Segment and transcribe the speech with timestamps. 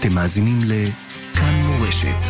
[0.00, 2.22] אתם מאזינים לכאן מורשת.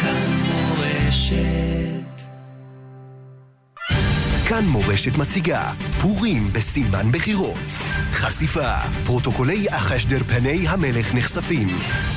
[0.00, 2.01] כאן מורשת.
[4.52, 7.68] כאן מורשת מציגה פורים בסימן בחירות.
[8.12, 8.74] חשיפה,
[9.04, 11.68] פרוטוקולי אחשדר פני המלך נחשפים.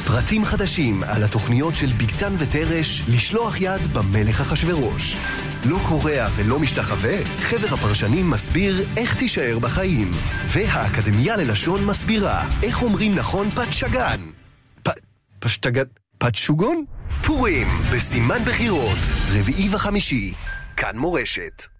[0.07, 5.17] פרטים חדשים על התוכניות של בגתן ותרש לשלוח יד במלך אחשורוש.
[5.65, 7.25] לא קורע ולא משתחווה?
[7.25, 10.11] חבר הפרשנים מסביר איך תישאר בחיים.
[10.47, 14.19] והאקדמיה ללשון מסבירה איך אומרים נכון פתשגן.
[14.83, 14.89] פ...
[15.39, 15.83] פשטגן...
[16.17, 16.85] פתשוגון?
[17.23, 18.99] פורים, בסימן בחירות,
[19.33, 20.33] רביעי וחמישי.
[20.77, 21.74] כאן מורשת.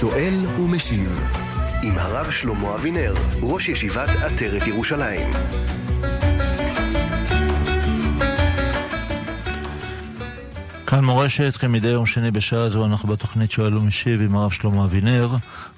[0.00, 1.20] שואל ומשיב
[1.82, 5.32] עם הרב שלמה אבינר, ראש ישיבת עטרת ירושלים.
[10.86, 15.28] כאן מורשת, כמדי יום שני בשעה זו אנחנו בתוכנית שואל ומשיב עם הרב שלמה אבינר,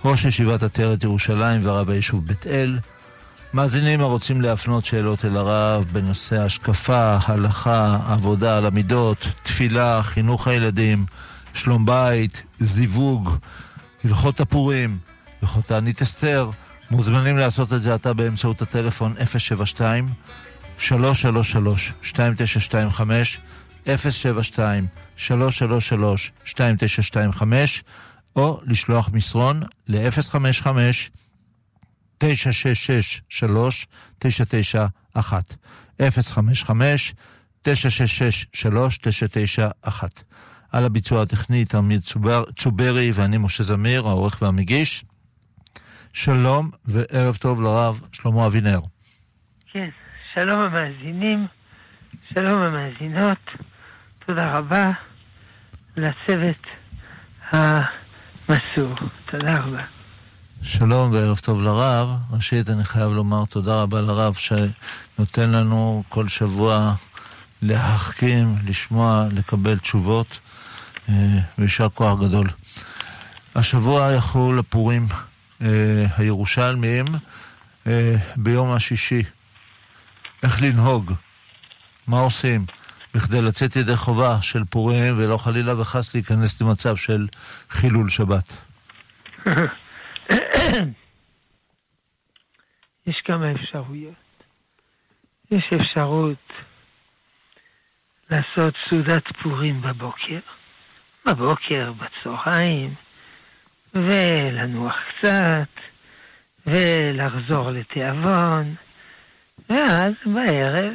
[0.05, 2.79] ראש ישיבת עטרת ירושלים והרב היישוב בית אל.
[3.55, 11.07] מאזינים הרוצים להפנות שאלות אל הרב בנושא השקפה, הלכה, עבודה על המידות, תפילה, חינוך הילדים,
[11.55, 13.31] שלום בית, זיווג,
[14.05, 14.99] הלכות הפורים,
[15.43, 16.51] הלכות תענית אסתר,
[16.91, 20.09] מוזמנים לעשות את זה עתה באמצעות הטלפון 072
[20.79, 23.41] 333 2925
[23.87, 27.85] 072 333 2925
[28.37, 30.67] או לשלוח מסרון ל-055
[32.19, 35.57] 966 3991
[35.99, 37.15] 055
[37.63, 40.23] 966 3991
[40.73, 42.01] על הביצוע הטכני תלמיד
[42.57, 45.05] צוברי ואני משה זמיר, העורך והמגיש.
[46.13, 48.81] שלום וערב טוב לרב שלמה אבינר.
[49.73, 49.89] כן,
[50.35, 51.47] שלום המאזינים,
[52.35, 53.39] שלום המאזינות,
[54.27, 54.91] תודה רבה
[55.97, 56.67] לצוות
[57.51, 58.95] המסור,
[59.31, 59.96] תודה רבה.
[60.63, 62.09] שלום וערב טוב לרב.
[62.31, 66.95] ראשית, אני חייב לומר תודה רבה לרב שנותן לנו כל שבוע
[67.63, 70.39] להחכים, לשמוע, לקבל תשובות,
[71.59, 72.49] ויישר כוח גדול.
[73.55, 75.07] השבוע יחול הפורים
[76.17, 77.07] הירושלמיים
[78.37, 79.23] ביום השישי.
[80.43, 81.13] איך לנהוג?
[82.07, 82.67] מה עושים?
[83.15, 87.27] בכדי לצאת ידי חובה של פורים ולא חלילה וחס להיכנס למצב של
[87.71, 88.53] חילול שבת.
[93.07, 94.15] יש כמה אפשרויות.
[95.51, 96.53] יש אפשרות
[98.31, 100.39] לעשות סעודת פורים בבוקר,
[101.27, 102.95] בבוקר, בצהריים,
[103.95, 105.69] ולנוח קצת,
[106.67, 108.75] ולחזור לתיאבון,
[109.69, 110.93] ואז בערב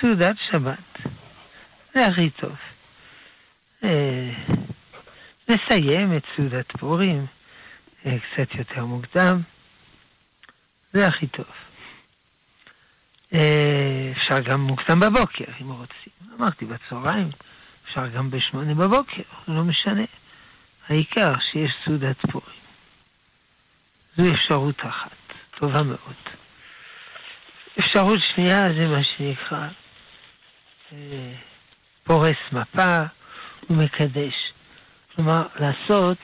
[0.00, 0.98] סעודת שבת.
[1.94, 2.56] זה הכי טוב.
[5.50, 7.26] נסיים את סעודת פורים
[8.02, 9.40] קצת יותר מוקדם,
[10.92, 11.46] זה הכי טוב.
[14.16, 16.12] אפשר גם מוקדם בבוקר, אם רוצים.
[16.40, 17.30] אמרתי בצהריים,
[17.84, 20.04] אפשר גם בשמונה בבוקר, לא משנה.
[20.88, 22.60] העיקר שיש סעודת פורים.
[24.16, 25.16] זו אפשרות אחת,
[25.60, 26.14] טובה מאוד.
[27.78, 29.68] אפשרות שנייה זה מה שנקרא
[32.04, 33.02] פורס מפה
[33.70, 34.39] ומקדש.
[35.24, 36.18] כלומר, לעשות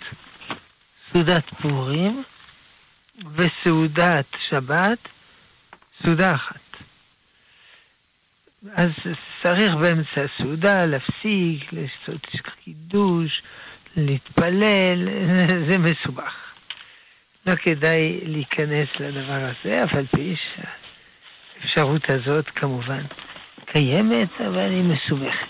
[1.12, 2.22] סעודת פורים
[3.34, 4.98] וסעודת שבת,
[6.02, 6.60] סעודה אחת.
[8.74, 8.90] אז
[9.42, 12.26] צריך באמצע הסעודה להפסיק, לעשות
[12.64, 13.42] קידוש,
[13.96, 15.08] להתפלל,
[15.70, 16.34] זה מסובך.
[17.46, 20.36] לא כדאי להיכנס לדבר הזה, אף על פי
[21.60, 23.02] שהאפשרות הזאת כמובן
[23.66, 25.46] קיימת, אבל היא מסובכת.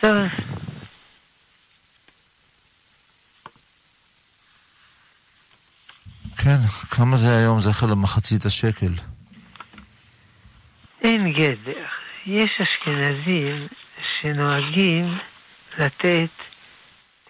[0.00, 0.28] טוב.
[6.44, 6.58] כן,
[7.02, 8.92] כמה זה היום זכר למחצית השקל?
[11.00, 11.86] אין גדר.
[12.26, 13.66] יש אשכנזים
[14.12, 15.18] שנוהגים
[15.78, 16.30] לתת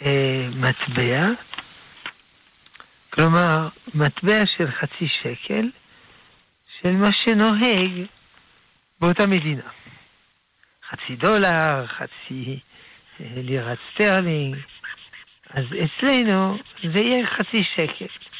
[0.02, 1.26] אה, מטבע,
[3.10, 5.70] כלומר, מטבע של חצי שקל,
[6.82, 8.06] של מה שנוהג
[9.00, 9.68] באותה מדינה.
[10.90, 12.58] חצי דולר, חצי
[13.20, 14.56] אה, לירת סטרלינג,
[15.50, 16.58] אז אצלנו
[16.94, 18.31] זה יהיה חצי שקל.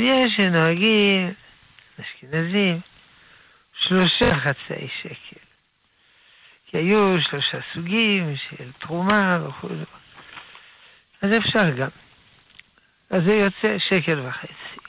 [0.00, 1.32] ויש שנוהגים,
[2.00, 2.80] אשכנזים,
[3.74, 5.40] שלושה חצאי שקל.
[6.66, 9.68] כי היו שלושה סוגים של תרומה וכו'.
[11.22, 11.88] אז אפשר גם.
[13.10, 14.80] אז זה יוצא שקל וחצי.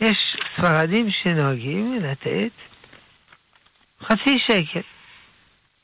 [0.00, 2.52] יש ספרדים שנוהגים לתת
[4.02, 4.80] חצי שקל.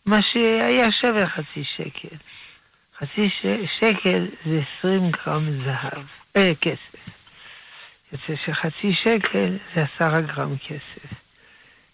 [0.07, 2.17] מה שהיה שווה חצי שקל.
[2.99, 3.47] חצי ש...
[3.81, 6.05] שקל זה 20 גרם זהב,
[6.37, 6.92] אה, כסף.
[8.13, 11.15] יוצא שחצי שקל זה עשרה גרם כסף.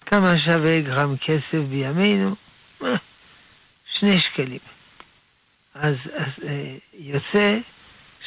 [0.07, 2.35] כמה שווה גרם כסף בימינו?
[2.83, 2.95] אה,
[3.93, 4.59] שני שקלים.
[5.75, 7.59] אז, אז אה, יוצא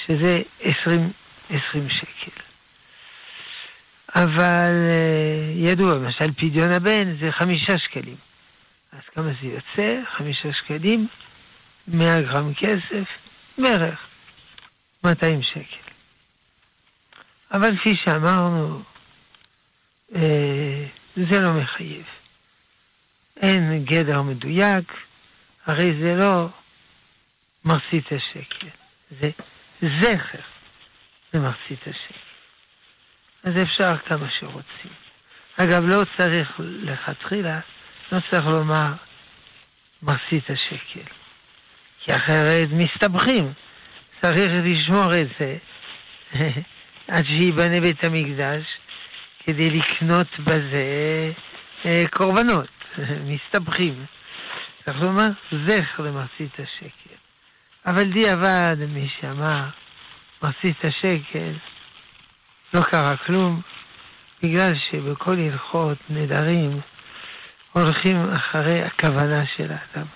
[0.06, 1.12] שזה 20,
[1.50, 2.42] 20 שקל.
[4.16, 8.16] אבל אה, ידוע, למשל פדיון הבן זה חמישה שקלים.
[8.92, 10.02] אז כמה זה יוצא?
[10.18, 11.08] חמישה שקלים,
[11.88, 13.04] 100 גרם כסף,
[13.58, 14.08] בערך
[15.04, 15.91] 200 שקל.
[17.52, 18.82] אבל כפי שאמרנו,
[20.16, 22.06] אה, זה לא מחייב.
[23.42, 24.94] אין גדר מדויק,
[25.66, 26.48] הרי זה לא
[27.66, 28.68] מחצית השקל,
[29.12, 29.30] זה
[29.82, 30.40] זכר
[31.34, 32.20] למחצית השקל.
[33.44, 34.92] אז אפשר כמה שרוצים.
[35.58, 37.60] אגב, לא צריך לכתחילה,
[38.12, 38.94] לא צריך לומר
[40.04, 41.10] מחצית השקל,
[42.00, 43.54] כי אחרת מסתבכים.
[44.22, 45.58] צריך לשמור את זה
[47.12, 48.64] עד שייבנה בית המקדש,
[49.46, 50.84] כדי לקנות בזה
[51.86, 52.68] אה, קורבנות,
[53.32, 54.06] מסתבכים.
[54.86, 55.28] צריך לומר
[55.68, 57.16] זכר למחצית השקל.
[57.86, 59.64] אבל דיעבד, מי שאמר
[60.44, 61.52] מחצית השקל,
[62.74, 63.62] לא קרה כלום,
[64.44, 66.80] בגלל שבכל הלכות נדרים
[67.72, 70.08] הולכים אחרי הכוונה של האדם.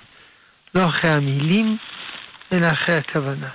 [0.75, 1.77] לא אחרי המילים,
[2.53, 3.49] אלא אחרי הכוונה.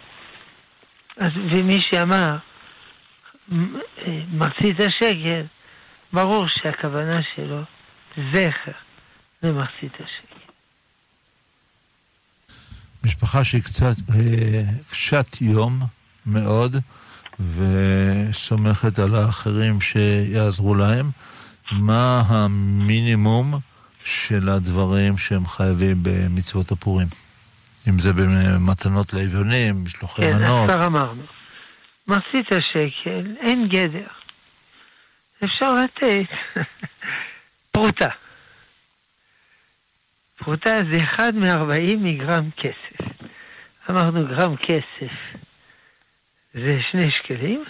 [1.17, 2.37] אז, ומי שאמר
[4.33, 5.43] מחצית השקל,
[6.13, 7.63] ברור שהכוונה שלו
[8.17, 8.73] זכר
[9.43, 10.41] למחצית השקל.
[13.05, 15.81] משפחה שהיא קצת אה, קשת יום
[16.27, 16.77] מאוד,
[17.41, 21.11] וסומכת על האחרים שיעזרו להם.
[21.73, 23.55] מה המינימום
[24.05, 27.07] של הדברים שהם חייבים במצוות הפורים?
[27.89, 30.71] אם זה במתנות לאביונים, משלוחי כן, מנות.
[30.71, 31.23] כן, כבר אמרנו.
[32.11, 34.07] מחצית השקל, אין גדר.
[35.45, 36.31] אפשר לתת
[37.73, 38.09] פרוטה.
[40.37, 43.07] פרוטה זה אחד מארבעים מגרם כסף.
[43.91, 45.13] אמרנו גרם כסף
[46.55, 47.65] זה שני שקלים,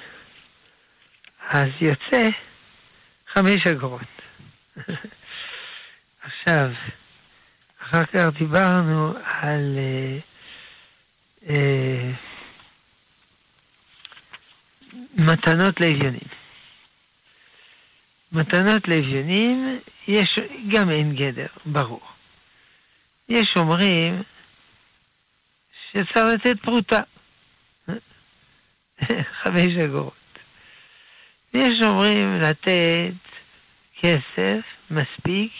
[1.49, 2.29] אז יוצא
[3.33, 4.23] חמש אגורות.
[6.23, 6.71] עכשיו,
[7.83, 10.19] אחר כך דיברנו על אה,
[11.49, 12.11] אה,
[15.19, 16.29] מתנות לאביונים.
[18.33, 19.79] מתנות לאביונים,
[20.09, 20.37] יש,
[20.69, 22.03] גם אין גדר, ברור.
[23.29, 24.23] יש אומרים
[25.91, 26.99] שצריך לתת פרוטה.
[29.43, 30.15] חמש אגורות.
[31.55, 33.13] יש אומרים לתת
[34.01, 34.61] כסף
[34.91, 35.53] מספיק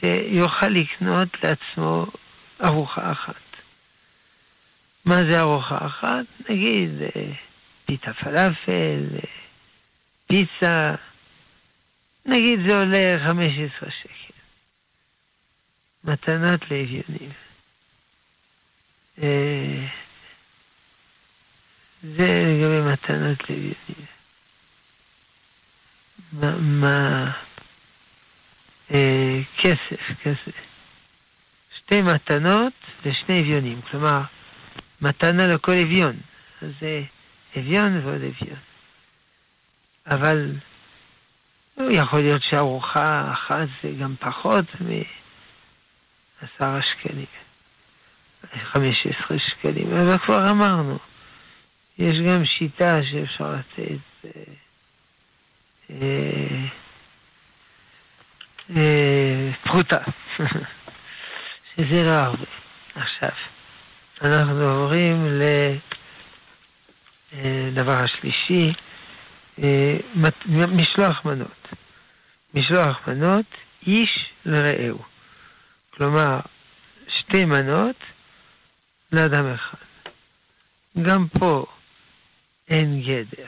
[0.00, 2.06] שיוכל לקנות לעצמו
[2.64, 3.34] ארוחה אחת.
[5.04, 6.24] מה זה ארוחה אחת?
[6.48, 7.32] נגיד אה,
[7.86, 9.28] פיתה פלאפל, אה,
[10.26, 10.94] פיצה,
[12.26, 14.10] נגיד זה עולה 15 שקל.
[16.04, 17.30] מתנת לאביונים.
[19.22, 19.86] אה,
[22.02, 24.06] זה לגבי מתנות לוויונים.
[26.32, 27.32] מה, מה
[28.94, 30.52] אה, כסף, כסף.
[31.76, 32.72] שתי מתנות
[33.02, 34.20] ושני אביונים, כלומר,
[35.00, 36.16] מתנה לכל אביון.
[36.62, 37.02] אז זה
[37.58, 38.58] אביון ועוד אביון.
[40.06, 40.52] אבל
[41.90, 44.64] יכול להיות שארוחה אחת זה גם פחות
[46.40, 47.26] מעשרה שקלים,
[48.72, 50.98] חמש עשרה שקלים, אבל כבר אמרנו.
[51.98, 54.30] יש גם שיטה שאפשר לתת אה,
[55.90, 56.66] אה,
[58.76, 59.98] אה, פרוטה,
[61.76, 62.44] שזה לא הרבה.
[62.94, 63.30] עכשיו,
[64.22, 65.26] אנחנו עוברים
[67.44, 68.72] לדבר השלישי,
[70.48, 71.68] משלוח מנות.
[72.54, 73.46] משלוח מנות,
[73.86, 74.98] איש לרעהו.
[75.90, 76.40] כלומר,
[77.08, 77.96] שתי מנות
[79.12, 79.78] לאדם אחד.
[81.02, 81.66] גם פה
[82.68, 83.46] אין גדר.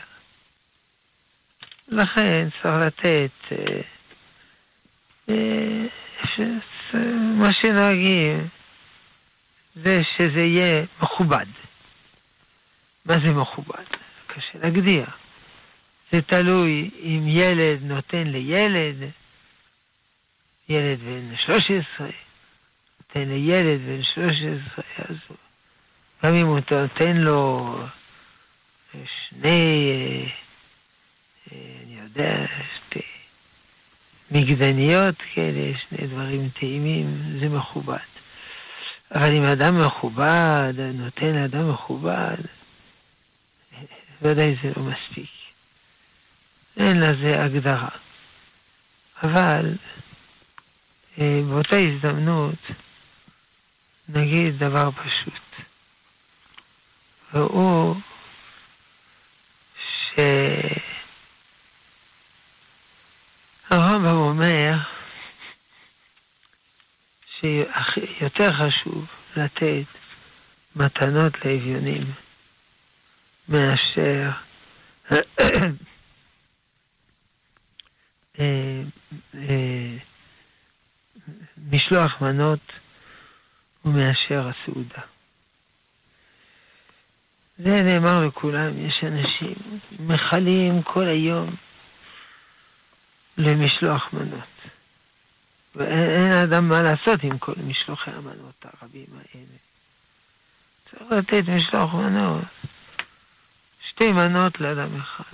[1.89, 3.81] לכן צריך לתת אה,
[5.31, 5.87] אה,
[7.37, 8.49] מה שנוהגים
[9.75, 11.47] זה שזה יהיה מכובד.
[13.09, 13.85] מה זה מכובד?
[14.27, 15.07] קשה להגדיר.
[16.13, 18.97] זה תלוי אם ילד נותן לילד,
[20.69, 22.07] ילד בן 13,
[23.01, 25.17] נותן לילד בן 13, אז
[26.25, 27.77] גם אם הוא נותן לו
[28.95, 30.31] שני, אה,
[31.53, 32.47] אה, אני יודע,
[32.77, 33.01] שתי
[34.31, 37.07] מגדניות כאלה, שני דברים טעימים,
[37.41, 37.97] זה מכובד.
[39.15, 42.37] אבל אם אדם מכובד, נותן לאדם מכובד,
[44.23, 45.31] ודאי זה לא מספיק.
[46.77, 47.89] אין לזה הגדרה.
[49.23, 49.75] אבל
[51.21, 52.59] אה, באותה הזדמנות
[54.09, 55.43] נגיד דבר פשוט.
[57.33, 57.97] והוא
[63.71, 64.75] שהרמב"ם אומר
[67.41, 69.07] שיותר חשוב
[69.37, 69.85] לתת
[70.77, 72.13] מתנות לאביונים
[73.49, 74.31] מאשר
[75.13, 75.19] אה,
[79.35, 79.97] אה,
[81.71, 82.61] משלוח מנות
[83.85, 85.01] ומאשר הסעודה.
[87.59, 89.55] זה נאמר לכולם, יש אנשים
[90.01, 91.51] מכלים כל היום
[93.39, 94.59] למשלוח מנות.
[95.75, 99.59] ואין אדם מה לעשות עם כל משלוחי המנות הרבים האלה.
[100.91, 102.45] צריך לתת משלוח מנות.
[103.99, 105.25] שתי מנות לאדם אחד.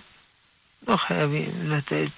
[0.89, 2.11] לא חייבים לתת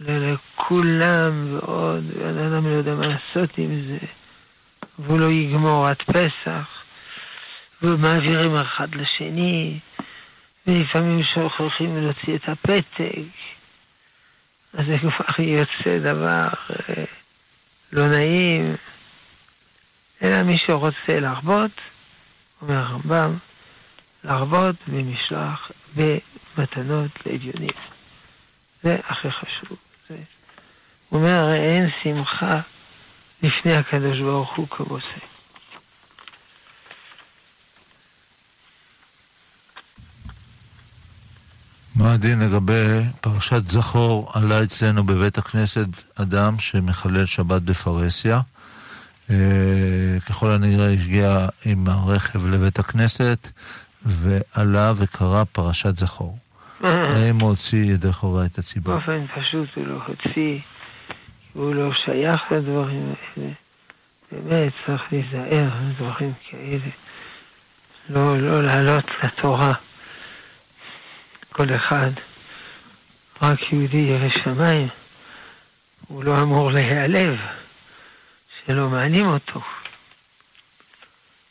[0.00, 3.98] לכולם ועוד, ואדם לא יודע מה לעשות עם זה,
[4.98, 6.84] והוא לא יגמור עד פסח,
[7.82, 9.78] ומעבירים אחד לשני,
[10.66, 13.32] ולפעמים שוכחים להוציא את הפתק,
[14.74, 16.48] אז זה כבר יוצא דבר
[16.88, 17.04] אה,
[17.92, 18.76] לא נעים,
[20.22, 21.80] אלא מי שרוצה להרבות,
[22.62, 23.36] אומר הרמב"ם,
[24.24, 27.76] להרבות במשלוח, במתנות לאביונים.
[28.82, 29.78] זה הכי חשוב.
[30.08, 30.16] זה.
[31.08, 32.60] הוא אומר, הרי אין שמחה
[33.42, 35.20] לפני הקדוש ברוך הוא כמו זה.
[41.96, 48.40] מה הדין לגבי פרשת זכור עלה אצלנו בבית הכנסת אדם שמחלל שבת בפרהסיה.
[49.30, 53.48] אה, ככל הנראה הגיע עם הרכב לבית הכנסת
[54.04, 56.38] ועלה וקרא פרשת זכור.
[56.82, 58.94] האם הוא הוציא ידי חובה את הציבור?
[58.94, 60.58] באופן פשוט הוא לא הוציא,
[61.52, 63.50] הוא לא שייך לדברים האלה.
[64.32, 66.90] באמת צריך להיזהר מדברים כאלה.
[68.08, 69.72] לא, לא לעלות לתורה.
[71.52, 72.10] כל אחד,
[73.42, 74.88] רק יהודי ירא שמיים,
[76.08, 77.38] הוא לא אמור להיעלב,
[78.66, 79.60] שלא מענים אותו.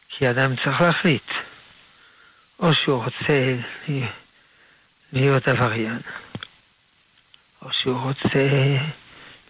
[0.09, 1.31] כי אדם צריך להחליט,
[2.61, 3.55] או שהוא רוצה
[5.13, 5.99] להיות עבריין,
[7.61, 8.47] או שהוא רוצה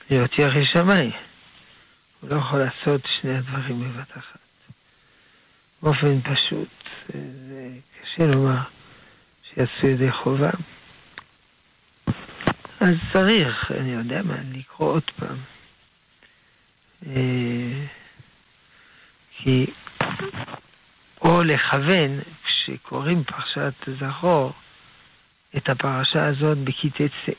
[0.09, 1.11] להיות ירא שמיים.
[2.21, 4.39] הוא לא יכול לעשות שני הדברים בבת אחת.
[5.83, 6.69] באופן פשוט,
[7.49, 7.69] זה
[8.01, 8.61] קשה לומר
[9.43, 10.51] שיעשו ידי חובה.
[12.79, 15.37] אז צריך, אני יודע מה, לקרוא עוד פעם.
[17.07, 17.85] אה,
[19.31, 19.65] כי,
[21.21, 22.19] או לכוון,
[22.71, 24.53] כשקוראים פרשת זכור,
[25.57, 26.57] את הפרשה הזאת
[27.25, 27.29] צ.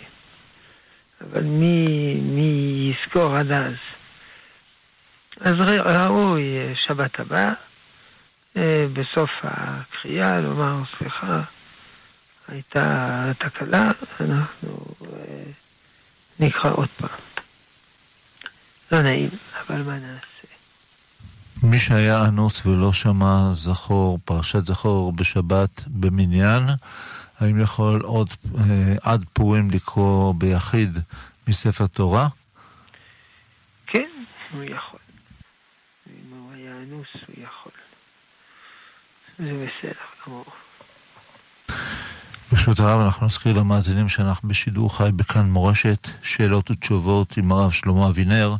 [1.21, 3.75] אבל מי, מי יזכור עד אז?
[5.41, 6.43] אז ראוי
[6.75, 7.53] שבת הבא,
[8.57, 11.43] אה, בסוף הקריאה, לומר סליחה,
[12.49, 15.43] הייתה תקלה, אנחנו אה,
[16.41, 17.19] נקרא עוד פעם.
[18.93, 19.31] לא נעים,
[19.67, 20.32] אבל מה נעשה?
[21.71, 26.62] מי שהיה אנוס ולא שמע זכור, פרשת זכור בשבת במניין,
[27.38, 28.28] האם יכול עוד
[28.59, 30.99] אה, עד פורים לקרוא ביחיד
[31.49, 32.26] מספר תורה?
[33.87, 34.09] כן,
[34.52, 35.00] הוא יכול.
[36.07, 37.73] אם הוא היה אנוס, הוא יכול.
[39.38, 40.45] זה בסדר גמור.
[42.62, 48.09] ברשות הרב, אנחנו נזכיר למאזינים שאנחנו בשידור חי בכאן מורשת, שאלות ותשובות עם הרב שלמה
[48.09, 48.54] אבינר,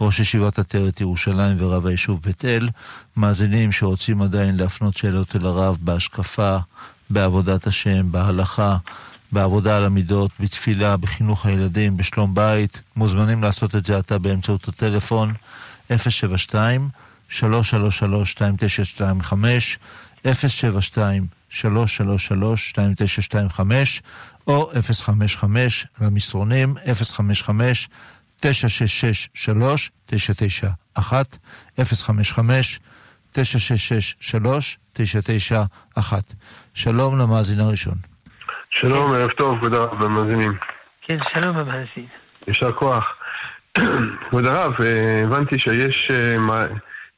[0.00, 2.68] ראש ישיבת עטרת ירושלים ורב היישוב בית אל.
[3.16, 6.56] מאזינים שרוצים עדיין להפנות שאלות אל הרב בהשקפה,
[7.10, 8.76] בעבודת השם, בהלכה,
[9.32, 15.34] בעבודה על המידות, בתפילה, בחינוך הילדים, בשלום בית, מוזמנים לעשות את זה עתה באמצעות הטלפון
[15.98, 16.88] 072
[17.28, 19.78] 333 2925
[20.24, 21.60] 072 333-2925
[24.46, 27.88] או 055 למסרונים 055
[28.40, 31.38] 966 991
[31.84, 32.80] 055
[33.32, 36.34] 966 991
[36.74, 37.94] שלום למאזין הראשון.
[38.70, 40.52] שלום, ערב טוב, כבוד הרב המאזינים.
[41.02, 42.06] כן, שלום המאזין.
[42.48, 43.04] יישר כוח.
[44.28, 44.72] כבוד הרב,
[45.24, 46.10] הבנתי שיש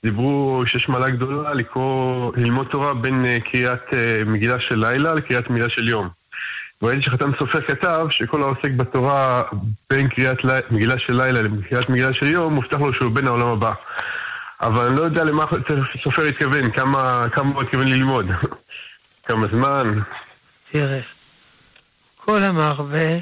[0.05, 5.51] דיברו שיש מעלה גדולה לקרוא, ללמוד תורה בין אה, קריאת אה, מגילה של לילה לקריאת
[5.51, 6.09] מגילה של יום.
[6.83, 9.43] וראיתי שחתם סופר כתב שכל העוסק בתורה
[9.91, 10.39] בין קריאת
[10.71, 13.73] מגילה של לילה לקריאת מגילה של יום, מובטח לו שהוא בן העולם הבא.
[14.61, 15.45] אבל אני לא יודע למה
[16.03, 18.27] סופר התכוון, כמה, כמה הוא התכוון ללמוד.
[19.27, 19.99] כמה זמן.
[20.71, 21.01] תראה,
[22.17, 23.19] כל המרבה,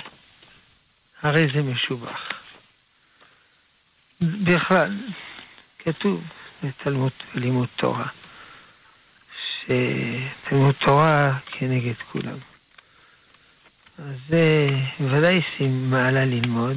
[1.22, 2.32] הרי זה משובח.
[4.20, 4.90] בכלל,
[5.78, 6.24] כתוב
[6.62, 8.06] בתלמוד לימוד תורה,
[9.42, 12.38] שתלמוד תורה כנגד כולם.
[13.98, 14.68] אז זה
[15.00, 16.76] ודאי מעלה ללמוד.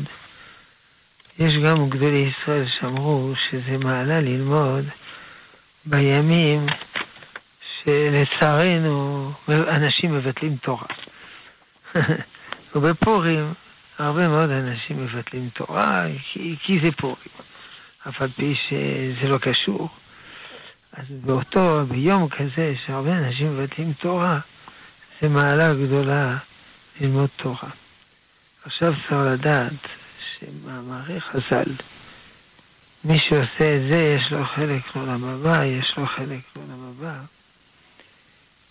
[1.40, 4.86] יש גם גדולי ישראל שאמרו שזה מעלה ללמוד
[5.86, 6.66] בימים
[7.84, 10.88] שלצערנו אנשים מבטלים תורה.
[12.76, 13.54] ובפורים
[13.98, 17.16] הרבה מאוד אנשים מבטלים תורה כי, כי זה פורים.
[18.08, 19.90] אף על פי שזה לא קשור.
[20.94, 24.40] אז באותו, ביום כזה שהרבה אנשים מבטלים תורה,
[25.22, 26.38] זה מעלה גדולה
[27.02, 27.70] ללמוד תורה.
[28.66, 29.74] עכשיו צריך לדעת
[30.20, 31.72] שמאמרי חז"ל,
[33.04, 37.16] מי שעושה את זה, יש לו חלק לעולם הבא, יש לו חלק לעולם הבא.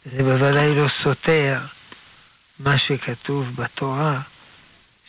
[0.05, 1.61] זה בוודאי לא סותר
[2.61, 4.21] מה שכתוב בתורה,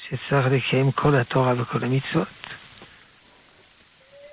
[0.08, 2.45] שצריך לקיים כל התורה וכל המצוות.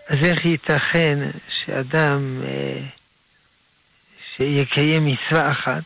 [0.09, 2.81] אז איך ייתכן שאדם אה,
[4.37, 5.83] שיקיים מצווה אחת,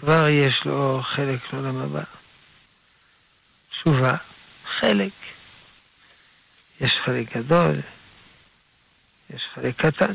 [0.00, 2.02] כבר יש לו חלק לעולם הבא?
[3.70, 4.16] תשובה,
[4.64, 5.12] חלק.
[6.80, 7.80] יש חלק גדול,
[9.34, 10.14] יש חלק קטן,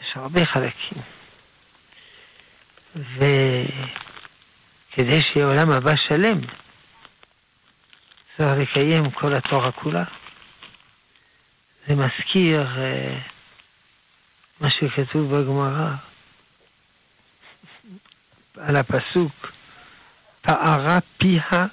[0.00, 1.02] יש הרבה חלקים.
[3.14, 6.40] וכדי שיהיה עולם הבא שלם,
[8.40, 10.04] לקיים כל התורה כולה.
[11.86, 12.78] זה מזכיר uh,
[14.60, 15.90] מה שכתוב בגמרא
[18.60, 19.52] על הפסוק,
[20.40, 21.66] פערה פיה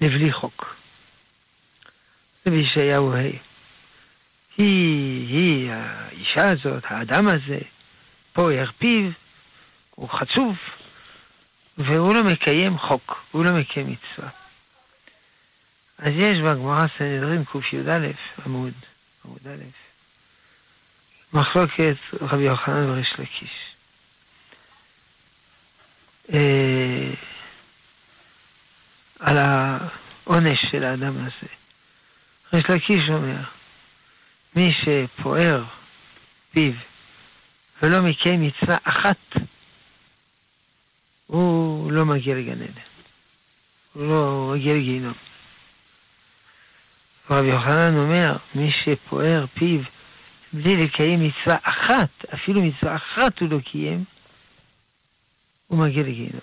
[0.00, 0.76] לבלי חוק.
[2.44, 3.18] זה בישעיהו ה'.
[4.56, 7.58] היא, היא, האישה הזאת, האדם הזה,
[8.32, 9.10] פוער פיו,
[9.90, 10.56] הוא חצוף,
[11.78, 14.43] והוא לא מקיים חוק, הוא לא מקיים מצווה.
[16.04, 17.98] אז יש בגמרא סנהדרין קי"א
[18.46, 18.72] עמוד,
[19.24, 19.62] עמוד א',
[21.32, 23.74] מחלוקת רבי יוחנן וריש לקיש.
[26.34, 27.10] אה,
[29.18, 31.52] על העונש של האדם הזה.
[32.52, 33.42] ריש לקיש אומר,
[34.56, 35.64] מי שפוער
[36.52, 36.72] פיו
[37.82, 39.36] ולא מקיים מצווה אחת,
[41.26, 42.80] הוא לא מגיע לגן עדן.
[43.92, 45.14] הוא לא מגיע לגיהינום.
[47.30, 49.80] רבי יוחנן אומר, מי שפוער פיו
[50.52, 54.04] בלי לקיים מצווה אחת, אפילו מצווה אחת הוא לא קיים,
[55.66, 56.40] הוא מגיע לגיהינום.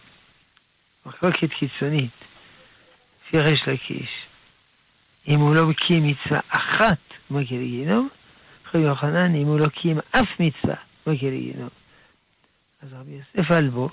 [1.06, 2.12] מחלוקת קיצונית,
[3.28, 4.26] לפי ריש לקיש.
[5.28, 8.10] אם הוא לא קיים מצווה אחת, הוא מגיע לגיהינום.
[8.76, 11.70] רבי יוחנן, אם הוא לא קיים אף מצווה, הוא מגיע לגיהינום.
[12.82, 13.90] אז רבי יוסף אלבו,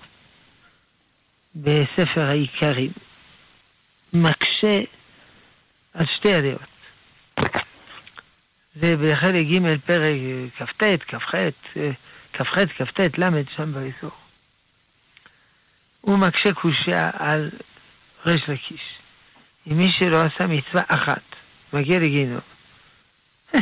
[1.55, 2.91] בספר העיקרים,
[4.13, 4.79] מקשה
[5.95, 6.78] על שתי הדעות.
[8.75, 10.15] זה בחלק ג' פרק
[10.59, 11.35] כ"ט, כ"ח,
[12.33, 14.11] כ"ח, כ"ט, ל', שם באזור.
[16.01, 17.51] הוא מקשה קושייה על
[18.27, 18.99] ריש לקיש.
[19.73, 21.23] אם מי שלא עשה מצווה אחת,
[21.73, 22.41] מגיע לגיהינום.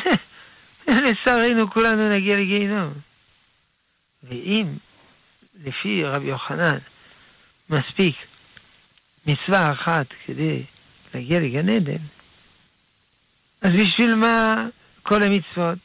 [0.88, 2.92] לצערנו כולנו נגיע לגיהינום.
[4.22, 4.66] ואם,
[5.64, 6.78] לפי רבי יוחנן,
[7.70, 8.16] מספיק
[9.26, 10.62] מצווה אחת כדי
[11.14, 12.02] להגיע לגן עדן,
[13.62, 14.54] אז בשביל מה
[15.02, 15.78] כל המצוות?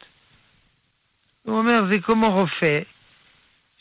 [1.43, 2.79] הוא אומר, זה כמו רופא,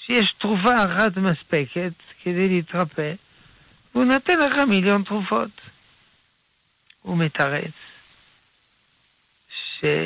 [0.06, 3.12] שיש תרופה אחת מספקת כדי להתרפא,
[3.94, 5.50] והוא נותן לך מיליון תרופות.
[7.02, 7.72] הוא מתרץ
[9.76, 9.98] ששניהם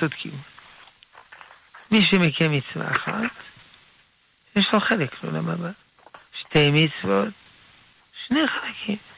[0.00, 0.32] צודקים.
[1.90, 3.32] מי שמקיים מצווה אחת,
[4.56, 5.70] יש לו חלק לעולם הבא.
[6.40, 7.34] שתי מצוות,
[8.26, 9.09] שני חלקים.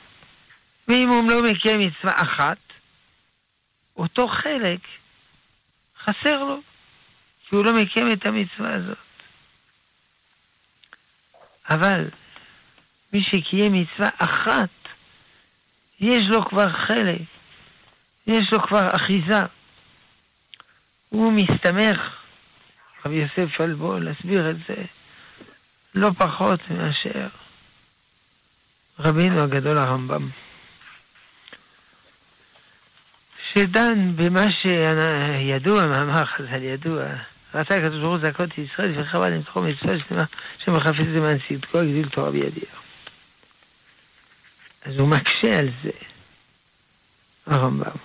[0.92, 2.58] ואם הוא לא מקיים מצווה אחת,
[3.96, 4.80] אותו חלק
[6.04, 6.60] חסר לו,
[7.48, 8.98] כי הוא לא מקיים את המצווה הזאת.
[11.70, 12.04] אבל
[13.12, 14.68] מי שקיים מצווה אחת,
[16.00, 17.20] יש לו כבר חלק,
[18.26, 19.40] יש לו כבר אחיזה.
[21.08, 22.00] הוא מסתמך,
[23.04, 24.84] רבי יוסף אלבו, להסביר את זה,
[25.94, 27.28] לא פחות מאשר
[28.98, 30.28] רבינו הגדול הרמב"ם.
[33.54, 37.04] שדן במה שידוע, מאמר חז"ל ידוע,
[37.54, 40.24] רצה הקדוש ברוך הוא זכות ישראל וחבל למתחום מצווה שלמה
[40.58, 42.68] שמחפש למען צדקו הגדיל תורה בידיע.
[44.84, 45.90] אז הוא מקשה על זה,
[47.46, 47.96] הרמב"ם.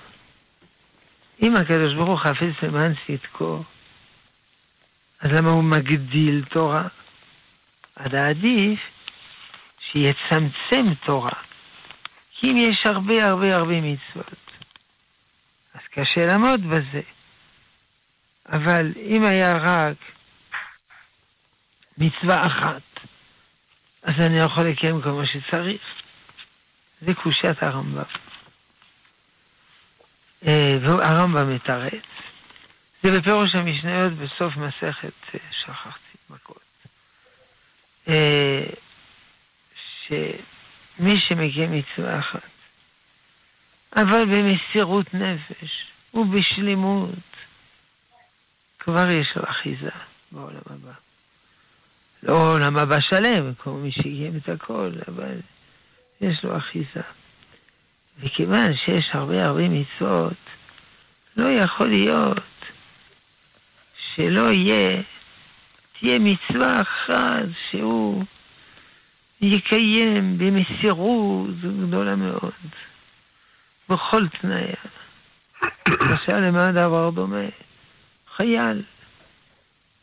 [1.42, 3.64] אם הקדוש ברוך הוא חפץ למען צדקו,
[5.22, 6.88] אז למה הוא מגדיל תורה?
[7.96, 8.80] אז עדיף
[9.80, 11.32] שיצמצם תורה.
[12.34, 14.47] כי אם יש הרבה הרבה הרבה מצוות,
[16.00, 17.02] קשה לעמוד בזה.
[18.46, 19.98] אבל אם היה רק
[21.98, 22.82] מצווה אחת,
[24.04, 25.82] אז אני יכול לקיים כל מה שצריך.
[27.02, 28.04] זה קושיית הרמב"ם.
[30.48, 32.04] אה, והרמב"ם מתרץ.
[33.04, 36.62] זה בפירוש המשניות בסוף מסכת, אה, שכחתי, מכות.
[38.10, 38.64] אה,
[40.08, 42.57] שמי שמגיע מצווה אחת,
[43.96, 47.10] אבל במסירות נפש ובשלימות,
[48.80, 49.90] כבר יש לו אחיזה
[50.32, 50.92] בעולם הבא.
[52.24, 55.36] לא עולם הבא שלם, כמו מי שקיים את הכל, אבל
[56.22, 57.02] יש לו אחיזה.
[58.20, 60.34] וכיוון שיש הרבה הרבה מצוות,
[61.38, 62.44] לא יכול להיות
[64.16, 65.02] שלא יהיה,
[66.00, 68.24] תהיה מצווה אחת שהוא
[69.42, 72.52] יקיים במסירות גדולה מאוד,
[73.90, 74.76] בכל תנאיה.
[75.88, 77.46] למשל, למה דבר דומה?
[78.38, 78.84] חייל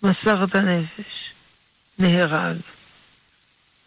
[0.03, 1.33] מסר את הנפש,
[1.99, 2.57] נהרג.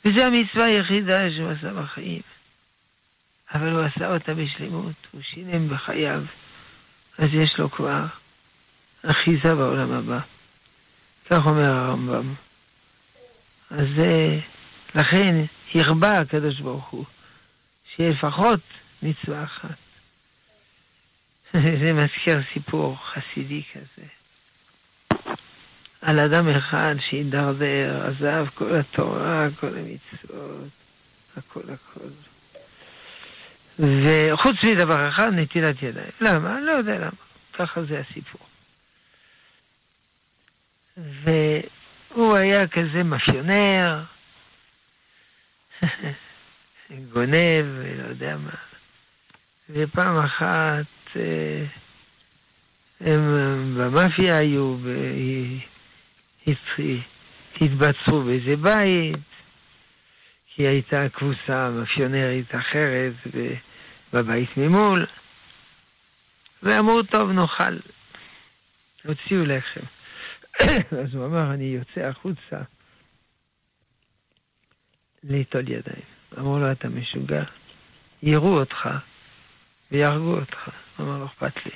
[0.06, 2.22] וזו המצווה היחידה שהוא עשה בחיים.
[3.54, 6.24] אבל הוא עשה אותה בשלמות, הוא שילם בחייו,
[7.18, 8.06] אז יש לו כבר
[9.06, 10.20] אחיזה בעולם הבא.
[11.30, 12.34] כך אומר הרמב"ם.
[13.72, 14.40] אז זה,
[14.96, 15.36] לכן
[15.76, 17.06] הרבה הקדוש ברוך הוא,
[17.96, 18.60] שיהיה לפחות
[19.04, 19.87] מצווה אחת.
[21.82, 24.08] זה מזכיר סיפור חסידי כזה.
[26.02, 30.70] על אדם אחד שהידרדר, עזב כל התורה, כל המצוות,
[31.38, 32.10] הכל הכל.
[33.80, 36.10] וחוץ מדבר אחד, נטילת ידיים.
[36.22, 36.60] למה?
[36.60, 37.10] לא יודע למה.
[37.54, 38.42] ככה זה הסיפור.
[40.98, 44.04] והוא היה כזה מאפיונר,
[47.14, 48.56] גונב, ולא יודע מה.
[49.70, 50.86] ופעם אחת
[53.02, 54.78] הם במאפיה היו,
[57.62, 59.16] התבצרו באיזה בית,
[60.56, 63.14] כי הייתה קבוצה מאפיונרית אחרת
[64.14, 65.06] בבית ממול,
[66.64, 67.78] ואמרו, טוב, נאכל.
[69.06, 69.82] הוציאו לחם.
[71.04, 72.58] אז הוא אמר, אני יוצא החוצה
[75.24, 76.06] ליטול ידיים.
[76.38, 77.44] אמרו לו, אתה משוגע?
[78.24, 78.90] יראו אותך
[79.92, 80.70] ויהרגו אותך.
[81.00, 81.72] אמר, לא אכפת לי.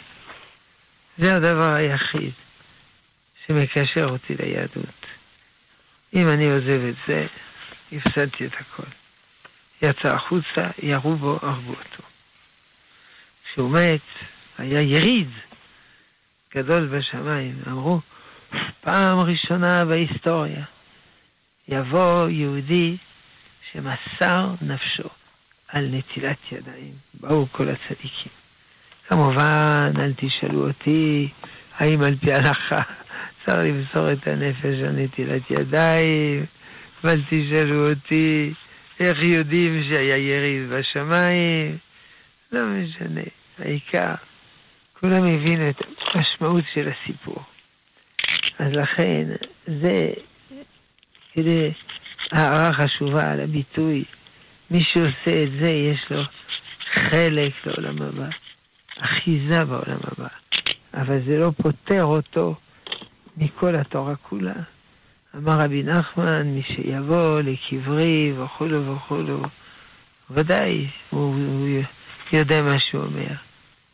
[1.17, 2.31] זה הדבר היחיד
[3.47, 5.05] שמקשר אותי ליהדות.
[6.13, 7.27] אם אני עוזב את זה,
[7.91, 8.83] הפסדתי את הכל.
[9.81, 12.03] יצא החוצה, ירו בו, הרגו אותו.
[13.45, 14.01] כשהוא מת,
[14.57, 15.29] היה יריד
[16.55, 17.61] גדול בשמיים.
[17.67, 18.01] אמרו,
[18.81, 20.63] פעם ראשונה בהיסטוריה
[21.67, 22.97] יבוא יהודי
[23.71, 25.09] שמסר נפשו
[25.67, 26.93] על נטילת ידיים.
[27.13, 28.40] באו כל הצדיקים.
[29.11, 31.29] כמובן, אל תשאלו אותי
[31.77, 32.81] האם על פי הלכה
[33.45, 36.45] צריך למסור את הנפש על נטילת ידיים,
[37.03, 38.53] אבל תשאלו אותי
[38.99, 41.77] איך יודעים שהיה יריד בשמיים.
[42.51, 43.21] לא משנה,
[43.59, 44.13] העיקר,
[44.99, 45.81] כולם הבינו את
[46.13, 47.43] המשמעות של הסיפור.
[48.59, 49.27] אז לכן,
[49.67, 50.09] זה
[51.33, 51.71] כדי
[52.31, 54.03] הערה חשובה על הביטוי,
[54.71, 56.23] מי שעושה את זה יש לו
[56.91, 58.27] חלק לעולם הבא,
[59.01, 60.27] אחיזה בעולם הבא,
[60.93, 62.55] אבל זה לא פוטר אותו
[63.37, 64.53] מכל התורה כולה.
[65.35, 69.41] אמר רבי נחמן, מי שיבוא לקברי וכולו וכולו,
[70.31, 71.83] ודאי, הוא, הוא
[72.33, 73.33] יודע מה שהוא אומר,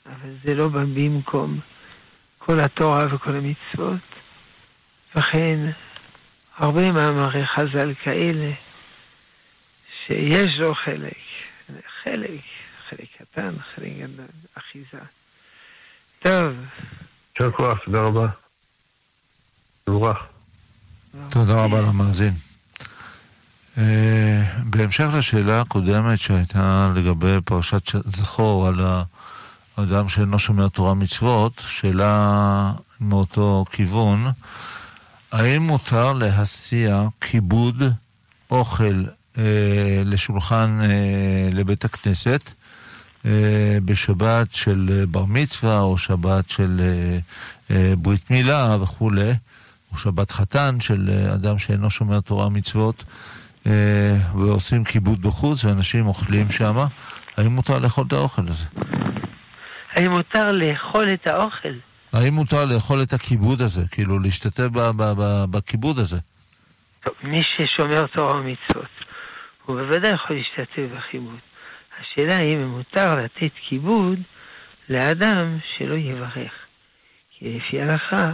[0.06, 1.60] אבל זה לא בא במקום
[2.38, 4.00] כל התורה וכל המצוות.
[5.15, 5.60] וכן,
[6.58, 8.52] הרבה מאמרי חז"ל כאלה,
[10.06, 11.17] שיש לו חלק,
[12.04, 12.41] חלק,
[13.38, 14.26] קטן, חלק גדול,
[14.58, 15.04] אחיזה.
[16.19, 16.56] טוב.
[17.39, 18.28] יישר כוח, תודה רבה.
[19.89, 20.17] מבורך.
[21.30, 22.34] תודה רבה למאזין.
[23.78, 28.82] אה, בהמשך לשאלה הקודמת שהייתה לגבי פרשת זכור על
[29.78, 32.71] האדם שאינו שומר תורה מצוות, שאלה
[33.02, 34.28] מאותו כיוון,
[35.32, 37.84] האם מותר להסיע כיבוד
[38.52, 39.04] אוכל
[39.38, 42.54] אה, לשולחן אה, לבית הכנסת
[43.86, 47.17] בשבת של בר מצווה או שבת של אה,
[47.71, 49.32] אה, ברית מילה וכולי?
[49.91, 53.03] או שבת חתן של אה, אדם שאינו שומר תורה מצוות,
[53.67, 56.75] אה, ועושים כיבוד בחוץ, ואנשים אוכלים שם,
[57.38, 58.65] האם מותר לאכול את האוכל הזה?
[59.93, 61.73] האם מותר לאכול את האוכל?
[62.13, 63.82] האם מותר לאכול את הכיבוד הזה?
[63.91, 64.67] כאילו, להשתתף
[65.49, 66.17] בכיבוד הזה?
[67.03, 68.86] טוב, מי ששומר תורה ומצוות,
[69.65, 71.39] הוא בוודאי יכול להשתתף בכיבוד.
[72.17, 74.19] השאלה אם מותר לתת כיבוד
[74.89, 76.51] לאדם שלא יברך.
[77.38, 78.34] כי לפי ההלכה,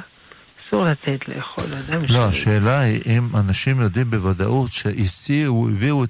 [0.67, 2.25] אסור לתת לאכול אדם לא, שלא...
[2.25, 6.03] השאלה היא אם אנשים יודעים בוודאות שהסיעו, הביאו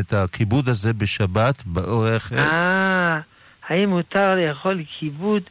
[0.00, 2.32] את הכיבוד הזה בשבת באורך...
[2.32, 3.20] אה,
[3.68, 5.42] האם מותר לאכול כיבוד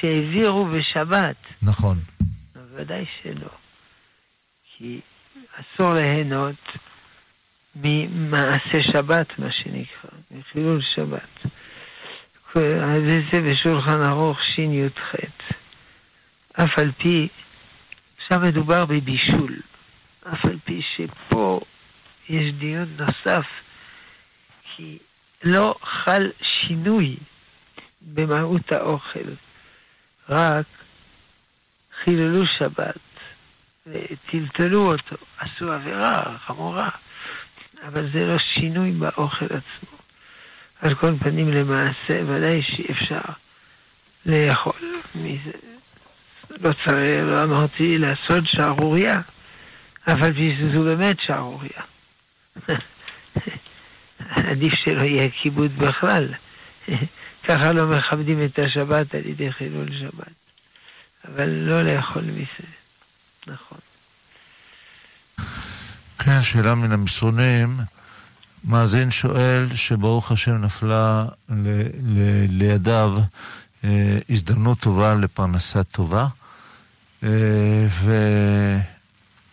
[0.00, 1.36] שהעבירו בשבת?
[1.62, 1.98] נכון.
[2.54, 3.50] בוודאי שלא.
[4.76, 5.00] כי
[5.54, 6.56] אסור ליהנות
[7.76, 10.03] ממעשה שבת, מה שנקרא,
[10.34, 11.46] מחילול שבת.
[12.56, 15.14] וזה בשולחן ערוך שי"ח.
[16.52, 17.28] אף על פי,
[18.18, 19.56] עכשיו מדובר בבישול,
[20.28, 21.60] אף על פי שפה
[22.28, 23.46] יש דיון נוסף,
[24.62, 24.98] כי
[25.44, 27.16] לא חל שינוי
[28.02, 29.28] במהות האוכל,
[30.28, 30.66] רק
[32.04, 32.98] חיללו שבת
[33.86, 36.88] וטלטלו אותו, עשו עבירה חמורה,
[37.86, 39.93] אבל זה לא שינוי באוכל עצמו.
[40.84, 43.20] על כל פנים למעשה, ודאי שאי אפשר
[44.26, 45.50] לאכול מזה.
[46.50, 49.20] לא צריך, לא אמרתי לעשות שערורייה,
[50.06, 50.32] אבל
[50.74, 51.82] זו באמת שערורייה.
[54.50, 56.34] עדיף שלא יהיה כיבוד בכלל.
[57.48, 60.34] ככה לא מכבדים את השבת על ידי חילול שבת.
[61.28, 62.68] אבל לא לאכול מזה,
[63.46, 63.78] נכון.
[66.18, 67.76] כן, שאלה מן המסרונים.
[68.64, 71.68] מאזין שואל שברוך השם נפלה ל,
[72.02, 73.18] ל, לידיו
[73.84, 76.26] אה, הזדמנות טובה לפרנסה טובה,
[77.22, 77.86] אה,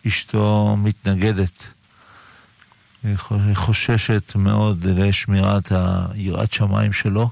[0.04, 1.72] ואשתו מתנגדת.
[3.04, 3.16] היא
[3.54, 7.30] חוששת מאוד לשמירת היראת שמיים שלו,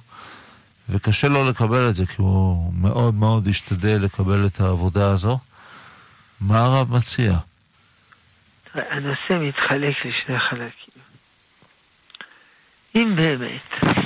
[0.89, 5.39] וקשה לו לקבל את זה, כי הוא מאוד מאוד השתדל לקבל את העבודה הזו.
[6.41, 7.39] מה הרב מציע?
[8.75, 10.90] הנושא מתחלק לשני חלקים.
[12.95, 13.97] אם באמת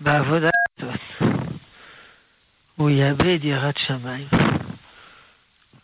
[0.00, 1.00] בעבודה הזאת
[2.76, 4.28] הוא יאבד יראת שמיים,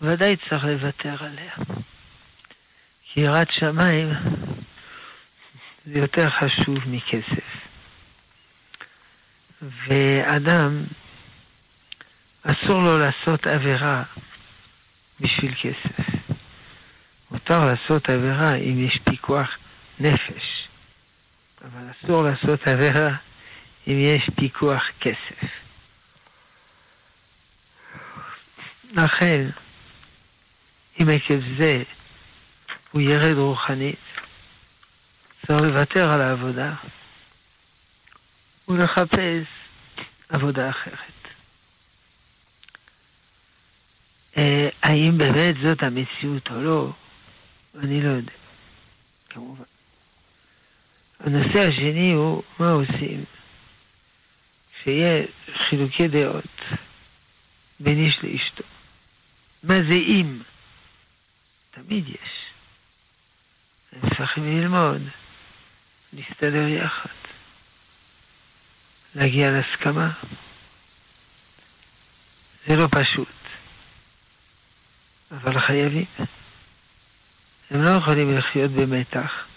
[0.00, 1.52] ודאי צריך לוותר עליה.
[3.02, 4.08] כי יראת שמיים
[5.86, 7.44] זה יותר חשוב מכסף.
[9.62, 10.82] ואדם,
[12.42, 14.02] אסור לו לעשות עבירה
[15.20, 16.12] בשביל כסף.
[17.30, 19.48] מותר לעשות עבירה אם יש פיקוח
[20.00, 20.51] נפש,
[21.62, 23.16] אבל אסור לעשות עבירה
[23.88, 25.62] אם יש פיקוח כסף.
[28.92, 29.46] לכן,
[31.00, 31.82] אם עקב זה
[32.92, 33.98] הוא ירד רוחנית,
[35.46, 36.74] צריך לוותר על העבודה
[38.68, 39.46] ולחפש
[40.28, 40.96] עבודה אחרת.
[44.36, 46.92] אה, האם באמת זאת המציאות או לא,
[47.74, 48.32] אני לא יודע,
[49.30, 49.71] כמובן.
[51.26, 53.24] הנושא השני הוא מה עושים
[54.82, 55.24] שיהיה
[55.68, 56.60] חילוקי דעות
[57.80, 58.64] בין איש לאשתו.
[59.62, 60.38] מה זה אם?
[61.70, 62.46] תמיד יש.
[63.92, 65.02] הם צריכים ללמוד,
[66.12, 67.10] להסתדר יחד,
[69.14, 70.10] להגיע להסכמה.
[72.66, 73.28] זה לא פשוט,
[75.30, 76.06] אבל חייבים.
[77.70, 79.51] הם לא יכולים לחיות במתח.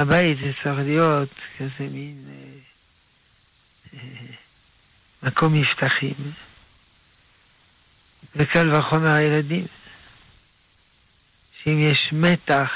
[0.00, 4.34] הבית זה צריך להיות כזה מין אה, אה,
[5.22, 6.14] מקום מבטחים.
[8.36, 9.66] וקל וחומר הילדים.
[11.62, 12.70] שאם יש מתח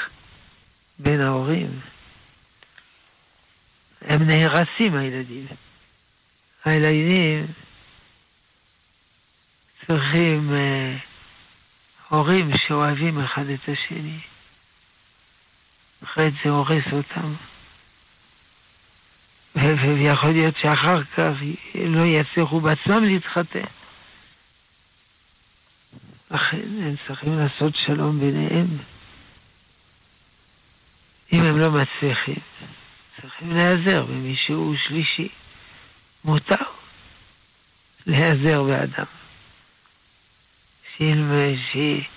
[0.99, 1.81] בין ההורים,
[4.01, 5.47] הם נהרסים הילדים.
[6.65, 7.47] הילדים
[9.87, 10.97] צריכים אה,
[12.09, 14.19] הורים שאוהבים אחד את השני.
[16.05, 17.35] אחרת זה הורס אותם.
[19.55, 21.33] ויכול להיות שאחר כך
[21.75, 23.65] לא יצליחו בעצמם להתחתן.
[26.31, 28.67] לכן הם צריכים לעשות שלום ביניהם.
[31.33, 32.43] אם הם לא מצליחים,
[33.21, 35.29] צריכים להיעזר במישהו שלישי.
[36.25, 36.57] מותר
[38.07, 39.05] להיעזר באדם.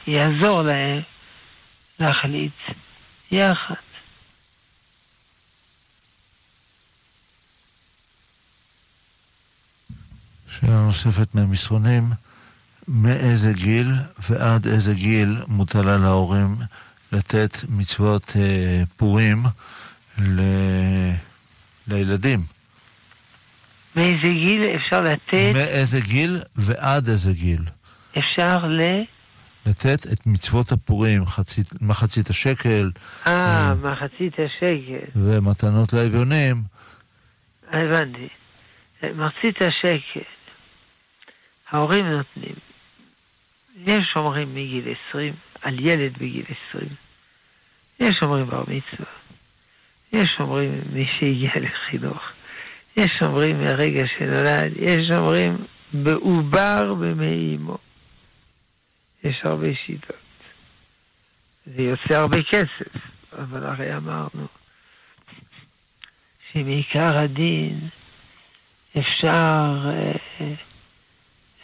[0.05, 1.01] שיעזור להם
[1.99, 2.53] להחליט
[3.31, 3.75] יחד.
[10.49, 12.03] שאלה נוספת מהמסרונים,
[12.87, 13.93] מאיזה גיל
[14.29, 16.55] ועד איזה גיל מוטל על ההורים
[17.11, 19.43] לתת מצוות אה, פורים
[20.17, 20.41] ל...
[21.87, 22.39] לילדים?
[23.95, 25.51] מאיזה גיל אפשר לתת?
[25.53, 27.61] מאיזה גיל ועד איזה גיל.
[28.17, 28.81] אפשר ל...
[29.67, 32.91] לתת את מצוות הפורים, חצית, מחצית השקל.
[33.27, 35.05] אה, מחצית השקל.
[35.15, 36.55] ומתנות לאביונים.
[37.71, 38.27] הבנתי.
[39.15, 40.19] מחצית השקל,
[41.71, 42.55] ההורים נותנים.
[43.85, 46.87] יש אומרים מגיל 20, על ילד בגיל 20.
[47.99, 49.11] יש אומרים בר מצווה.
[50.13, 52.21] יש אומרים מי שהגיע לחינוך.
[52.97, 54.71] יש אומרים מהרגע שנולד.
[54.79, 55.57] יש אומרים
[55.93, 57.77] בעובר במי אמו.
[59.23, 60.15] יש הרבה שיטות.
[61.65, 62.93] זה יוצא הרבה כסף,
[63.33, 64.47] אבל הרי אמרנו
[66.53, 67.79] שמעיקר הדין
[68.99, 70.13] אפשר אה,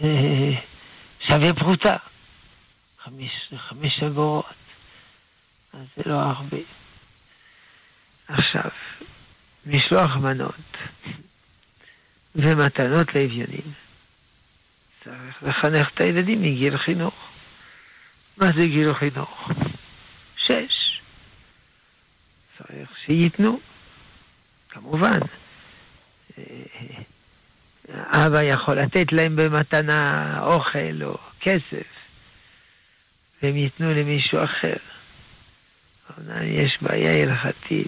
[0.03, 0.51] אה,
[1.27, 1.97] שווה פרוטה,
[3.57, 4.45] חמש אגורות,
[5.73, 6.57] אז זה לא הרבה.
[8.27, 8.69] עכשיו,
[9.65, 10.77] משלוח מנות
[12.35, 13.73] ומתנות לאביונים.
[15.03, 17.32] צריך לחנך את הילדים מגיל חינוך.
[18.37, 19.51] מה זה גיל חינוך?
[20.37, 21.01] שש.
[22.57, 23.59] צריך שייתנו,
[24.69, 25.19] כמובן.
[27.95, 31.87] אבא יכול לתת להם במתנה אוכל או כסף,
[33.41, 34.75] והם ייתנו למישהו אחר.
[36.09, 37.87] אבל יש בעיה הלכתית,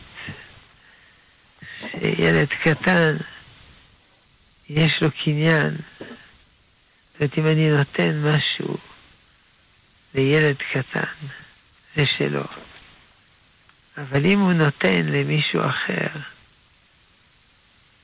[1.92, 3.18] שילד קטן,
[4.70, 5.78] יש לו קניין.
[7.20, 8.78] זאת אומרת, אם אני נותן משהו
[10.16, 11.28] לילד קטן,
[11.96, 12.44] זה שלו.
[13.98, 16.08] אבל אם הוא נותן למישהו אחר,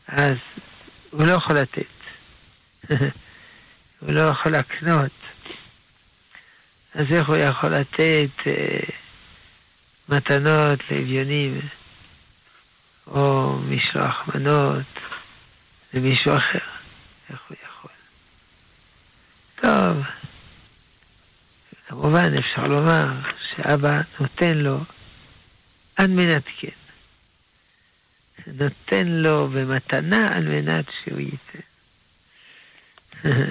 [0.08, 0.38] אז
[1.10, 1.86] הוא לא יכול לתת.
[4.00, 5.12] הוא לא יכול לקנות.
[6.96, 8.80] אז איך הוא יכול לתת אה,
[10.10, 11.62] מתנות לאביונים,
[13.08, 15.00] או משלוח מנות
[15.94, 16.60] למישהו אחר?
[17.30, 17.92] איך הוא יכול?
[19.62, 20.21] טוב.
[21.92, 23.08] כמובן אפשר לומר
[23.50, 24.80] שאבא נותן לו
[25.96, 26.68] על מנת כן.
[28.48, 31.60] נותן לו במתנה על מנת שהוא ייתן.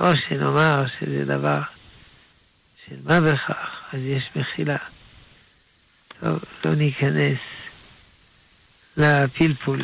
[0.00, 1.60] או שנאמר שזה דבר
[2.86, 4.76] של מה בכך, אז יש מחילה.
[6.20, 7.38] טוב, לא ניכנס
[8.96, 9.82] לפלפול.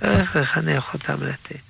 [0.00, 1.60] צריך לחנך אותם לתת.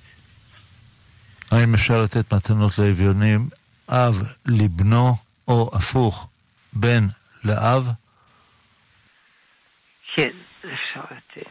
[1.50, 3.48] האם אפשר לתת מתנות לאביונים
[3.88, 5.14] אב לבנו,
[5.49, 6.29] או הפוך,
[6.72, 7.07] בן
[7.44, 7.88] לאב?
[10.14, 11.51] כן, אפשר לתת.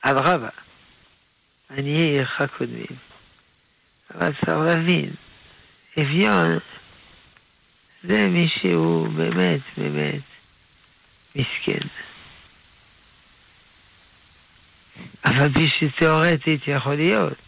[0.00, 0.48] אדרבה,
[1.70, 2.96] עניי עירך קודמים.
[4.14, 5.10] אבל צריך להבין,
[6.00, 6.58] אביון
[8.02, 10.22] זה מי שהוא באמת, באמת
[11.36, 11.88] מסכן.
[15.24, 17.43] אבל בשביל תיאורטית יכול להיות.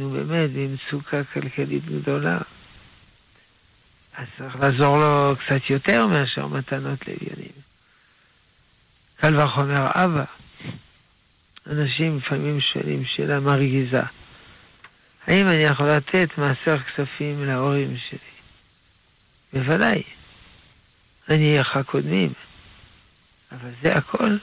[0.00, 2.38] הוא באמת במצוקה כלכלית גדולה.
[4.16, 7.52] אז צריך לעזור לו קצת יותר מאשר מתנות לאביונים.
[9.16, 10.24] קל וחומר אבא.
[11.66, 14.02] אנשים לפעמים שואלים שאלה מרגיזה.
[15.26, 18.18] האם אני יכול לתת מעשר כספים להורים שלי?
[19.52, 20.02] בוודאי.
[21.28, 22.32] אני איך הקודמים.
[23.52, 24.36] אבל זה הכל.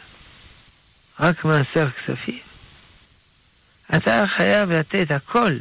[1.19, 2.48] רק מעשר כספים.
[3.95, 5.57] אתה חייב לתת הכל.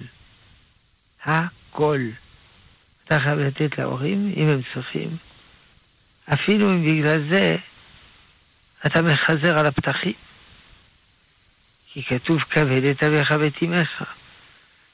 [1.25, 2.01] הכל.
[3.05, 5.17] אתה חייב לתת להורים, אם הם צריכים.
[6.33, 7.57] אפילו אם בגלל זה
[8.87, 10.13] אתה מחזר על הפתחים.
[11.93, 14.05] כי כתוב כבד את אביך ואת אמך.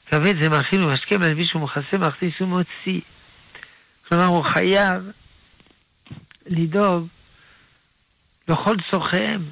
[0.05, 3.01] כבד זה מאכיל ומשקה, מלביש ומכסה, מכניס ומוציא.
[4.07, 5.11] כלומר, הוא חייב
[6.45, 7.07] לדאוג
[8.47, 9.43] לכל צורכיהם.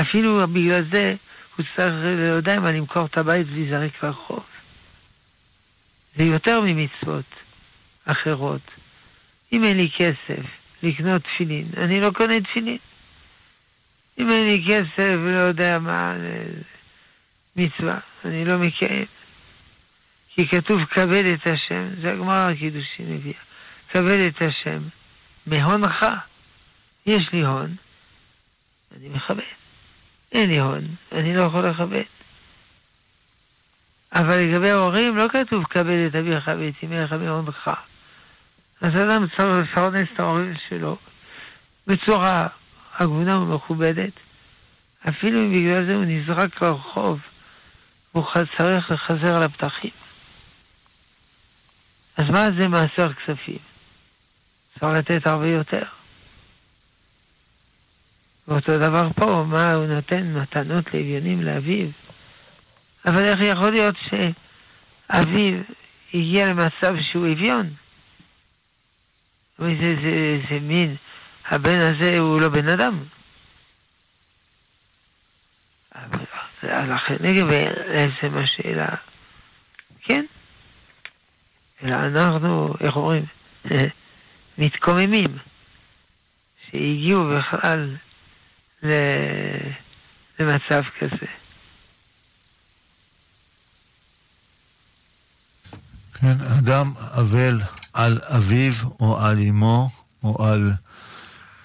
[0.00, 1.14] אפילו בגלל זה
[1.60, 4.46] הוא צריך, לא יודע מה, למכור את הבית ולהיזרק לרחוב.
[6.16, 7.24] זה יותר ממצוות
[8.04, 8.60] אחרות.
[9.52, 10.44] אם אין לי כסף
[10.82, 12.78] לקנות תפילין, אני לא קונה תפילין.
[14.18, 16.14] אם אין לי כסף ולא יודע מה,
[17.56, 19.06] מצווה, אני לא מקיים.
[20.34, 23.40] כי כתוב כבד את השם, זה הגמרא הקידושין הביאה.
[23.88, 24.82] כבד את השם
[25.46, 26.06] מהונך.
[27.06, 27.74] יש לי הון,
[28.96, 29.59] אני מכבד.
[30.32, 32.02] אין לי הון, אני לא יכול לכבד.
[34.12, 37.70] אבל לגבי ההורים לא כתוב כבד את אביך ואת אמך מהונך.
[38.80, 40.96] אז אדם צריך לפרנס את ההורים שלו
[41.86, 42.46] בצורה
[42.98, 44.12] הגונה ומכובדת,
[45.08, 47.20] אפילו אם בגלל זה הוא נזרק לרחוב
[48.14, 48.26] והוא
[48.56, 49.90] צריך לחזר על הפתחים.
[52.16, 53.58] אז מה זה מעשר כספים?
[54.80, 55.84] צריך לתת הרבה יותר.
[58.48, 61.88] ואותו דבר פה, מה הוא נותן מתנות לאביונים לאביו.
[63.06, 65.58] אבל איך יכול להיות שאביו
[66.14, 67.70] הגיע למצב שהוא אביון?
[69.58, 70.96] זה, זה, זה, מין,
[71.46, 72.98] הבן הזה הוא לא בן אדם.
[76.62, 78.88] לכן לגבי לעצם השאלה,
[80.02, 80.24] כן,
[81.82, 83.24] אלא אנחנו, איך אומרים,
[84.58, 85.38] מתקוממים,
[86.66, 87.96] שהגיעו בכלל
[90.38, 91.26] למצב כזה.
[96.20, 97.60] כן, אדם אבל
[97.94, 99.88] על אביו או על אמו
[100.24, 100.72] או על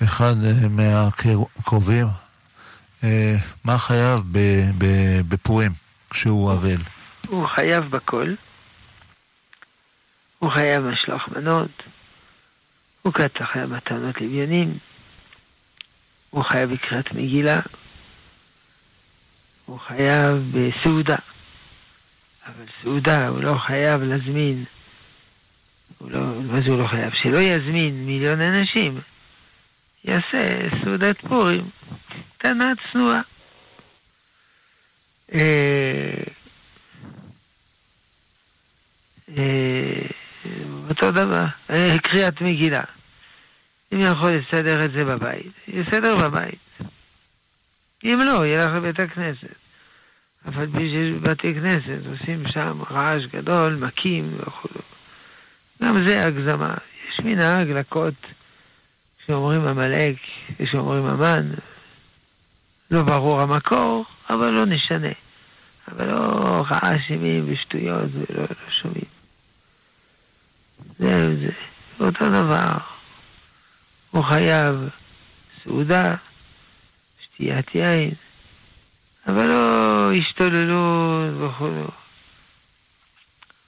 [0.04, 2.08] אחד אה, מהקרובים,
[3.04, 4.22] אה, מה חייב
[5.28, 5.72] בפורים
[6.10, 6.78] כשהוא אבל?
[7.28, 8.34] הוא חייב בכל.
[10.40, 11.84] הוא חייב משלוח מנות.
[13.02, 14.78] הוא קטע חייב מתנות לוויינים.
[16.36, 17.60] הוא חייב בקריאת מגילה.
[19.66, 21.16] הוא חייב בסעודה.
[22.46, 24.64] אבל סעודה הוא לא חייב להזמין.
[25.98, 27.14] הוא לא, מה זה הוא לא חייב?
[27.14, 29.02] שלא יזמין מיליון אנשים.
[30.06, 31.70] יעשה סעודת פורים
[32.38, 33.22] קטנה צנועה.
[35.36, 36.24] אה,
[39.38, 40.02] אה,
[40.90, 42.84] אותו דבר, אה, קריאת מגילה.
[43.96, 46.60] אם יכול לסדר את זה בבית, יסדר בבית.
[48.06, 49.56] אם לא, ילך לבית הכנסת.
[50.46, 54.70] אבל בשביל בתי כנסת עושים שם רעש גדול, מכים וכו'.
[55.84, 56.74] גם זה הגזמה.
[57.10, 58.14] יש מנהג לקות
[59.24, 60.16] כשאומרים עמלק,
[60.58, 61.52] כשאומרים המן,
[62.92, 65.12] לא ברור המקור, אבל לא נשנה.
[65.88, 69.06] אבל לא רעשים ושטויות ולא לא שומעים.
[71.00, 71.50] זהו זה,
[72.00, 72.95] אותו דבר.
[74.16, 74.90] הוא חייב
[75.64, 76.16] סעודה,
[77.22, 78.12] שתיית יין,
[79.28, 81.92] אבל לא השתוללות וכו'.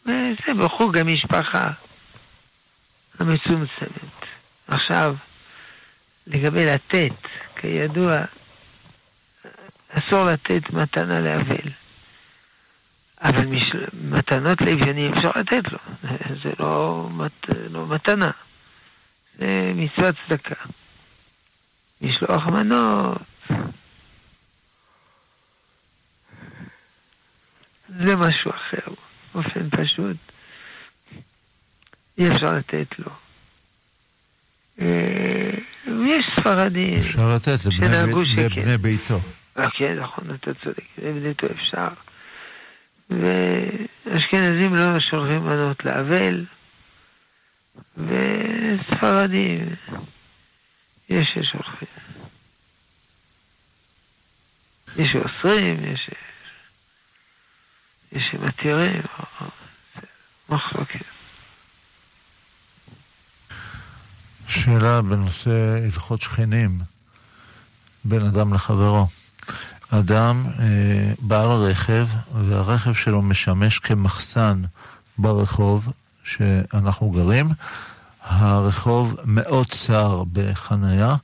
[0.05, 1.71] וזה בחוג המשפחה
[3.19, 4.25] המצומצמת.
[4.67, 5.15] עכשיו,
[6.27, 8.21] לגבי לתת, כידוע,
[9.89, 11.69] אסור לתת מתנה לאבל.
[13.21, 13.71] אבל מש...
[13.93, 15.79] מתנות לאביונים אפשר לתת לו,
[16.43, 17.49] זה לא, מת...
[17.69, 18.31] לא מתנה,
[19.75, 20.55] מצוות צדקה.
[22.01, 23.21] משלוח מנות,
[27.89, 28.93] זה משהו אחר,
[29.35, 30.17] באופן פשוט.
[32.17, 33.11] אי אפשר לתת לו.
[34.81, 35.51] אה,
[36.07, 37.57] יש ספרדים אפשר לתת
[38.37, 39.19] לבני ביתו.
[39.59, 41.87] אה, כן, נכון, אתה צודק, לבני ביתו אפשר.
[43.09, 46.45] ואשכנזים לא שולחים מנות לאבל,
[47.97, 49.75] וספרדים
[51.09, 51.87] יש ששולחים.
[54.97, 56.09] יש שאוסרים, יש
[58.11, 59.01] יש שמתירים,
[60.49, 60.99] מחלוקת.
[64.47, 66.79] שאלה בנושא הלכות שכנים
[68.03, 69.07] בין אדם לחברו.
[69.89, 74.63] אדם אה, בעל רכב, והרכב שלו משמש כמחסן
[75.17, 75.87] ברחוב
[76.27, 77.47] שאנחנו גרים.
[78.27, 81.15] הרחוב מאוד צר בחנייה,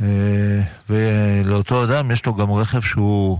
[0.00, 3.38] אה, ולאותו אדם יש לו גם רכב שהוא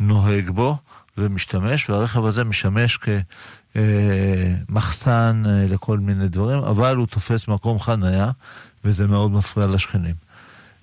[0.00, 0.76] נוהג בו
[1.18, 2.98] ומשתמש, והרכב הזה משמש
[3.72, 8.30] כמחסן אה, לכל מיני דברים, אבל הוא תופס מקום חנייה,
[8.84, 10.14] וזה מאוד מפריע לשכנים.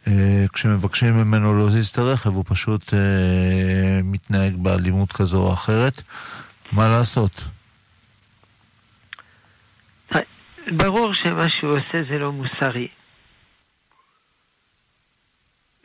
[0.07, 2.93] אה, כשמבקשים ממנו להזיז את הרכב, הוא פשוט
[4.03, 6.01] מתנהג באלימות כזו או אחרת.
[6.71, 7.43] מה לעשות?
[10.67, 12.87] ברור שמה שהוא עושה זה לא מוסרי.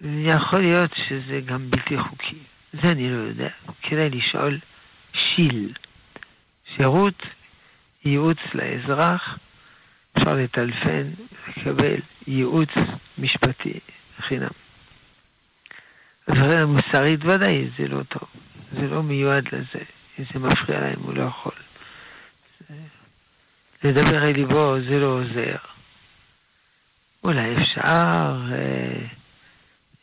[0.03, 2.39] יכול להיות שזה גם בלתי חוקי.
[2.73, 3.49] זה אני לא יודע.
[3.83, 4.59] כדאי לשאול
[5.15, 5.73] שיל.
[6.77, 7.23] שירות
[8.05, 9.39] ייעוץ לאזרח,
[10.19, 11.03] אפשר לטלפן,
[11.57, 11.97] לקבל
[12.27, 12.71] ייעוץ
[13.19, 13.81] משפטי.
[14.21, 14.49] חינם.
[16.29, 18.29] הדברים המוסרית ודאי זה לא טוב,
[18.73, 19.85] זה לא מיועד לזה,
[20.19, 21.53] אם זה מפריע להם הוא לא יכול.
[23.87, 25.57] לדבר אל ליבו זה לא עוזר.
[27.25, 27.83] אולי אפשר
[28.53, 29.07] אה,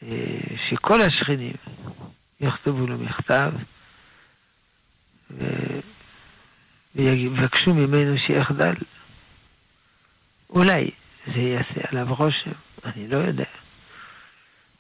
[0.03, 1.53] אה, שכל השכנים
[2.41, 3.51] יכתבו לו מכתב
[5.31, 5.45] ו...
[6.95, 8.73] ויבקשו ממנו שיחדל.
[10.49, 10.91] אולי
[11.25, 12.51] זה יעשה עליו רושם,
[12.86, 13.45] אני לא יודע.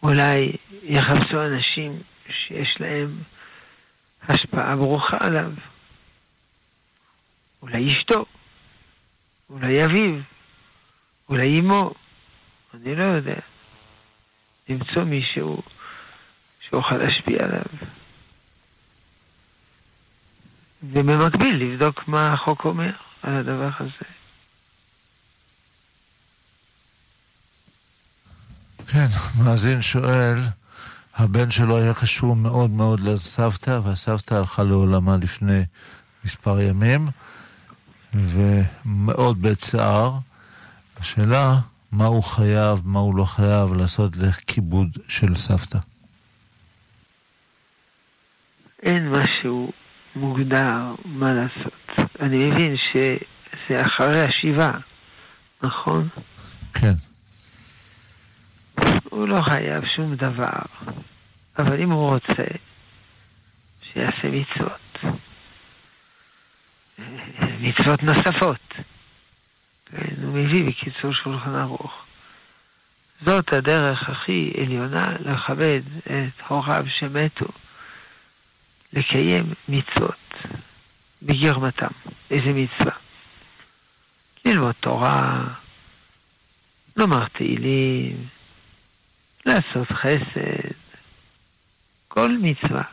[0.03, 0.51] אולי
[0.83, 3.17] יחפשו אנשים שיש להם
[4.29, 5.51] השפעה ברוכה עליו.
[7.61, 8.25] אולי אשתו,
[9.49, 10.21] אולי אביו,
[11.29, 11.93] אולי אמו,
[12.73, 13.39] אני לא יודע.
[14.69, 15.61] למצוא מישהו
[16.69, 17.63] שאוכל להשפיע עליו.
[20.83, 22.91] ובמקביל לבדוק מה החוק אומר
[23.23, 24.05] על הדבר הזה.
[28.87, 29.07] כן,
[29.43, 30.39] מאזין שואל,
[31.15, 35.63] הבן שלו היה קשור מאוד מאוד לסבתא, והסבתא הלכה לעולמה לפני
[36.25, 37.07] מספר ימים,
[38.13, 40.11] ומאוד בצער.
[40.97, 41.53] השאלה,
[41.91, 45.77] מה הוא חייב, מה הוא לא חייב לעשות לכיבוד של סבתא.
[48.83, 49.71] אין משהו
[50.15, 52.09] מוגדר מה לעשות.
[52.19, 54.77] אני מבין שזה אחרי השבעה,
[55.63, 56.07] נכון?
[56.73, 56.93] כן.
[59.09, 60.59] הוא לא חייב שום דבר,
[61.59, 62.43] אבל אם הוא רוצה,
[63.93, 64.97] שיעשה מצוות.
[67.59, 68.73] מצוות נוספות.
[69.85, 72.03] כן, הוא מביא בקיצור שולחן ערוך.
[73.25, 77.45] זאת הדרך הכי עליונה לכבד את הוריו שמתו,
[78.93, 80.33] לקיים מצוות
[81.21, 81.87] בגרמתם.
[82.31, 82.91] איזה מצווה?
[84.45, 85.43] ללמוד תורה,
[86.97, 88.27] לומר תהילים,
[89.45, 90.73] לעשות חסד,
[92.07, 92.83] כל מצווה.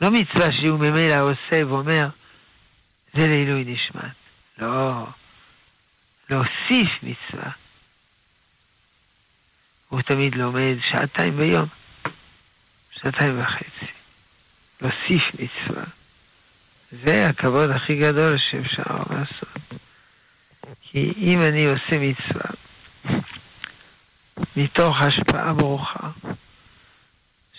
[0.00, 2.08] לא מצווה שהוא ממילא עושה ואומר,
[3.18, 4.12] זה לעילוי נשמת.
[4.58, 5.06] לא.
[6.30, 7.50] להוסיף מצווה.
[9.88, 11.66] הוא תמיד לומד שעתיים ביום,
[12.90, 13.92] שעתיים וחצי.
[14.82, 15.84] להוסיף מצווה.
[16.90, 19.82] זה הכבוד הכי גדול שאפשר לעשות.
[20.82, 22.50] כי אם אני עושה מצווה,
[24.56, 26.10] מתוך השפעה ברוכה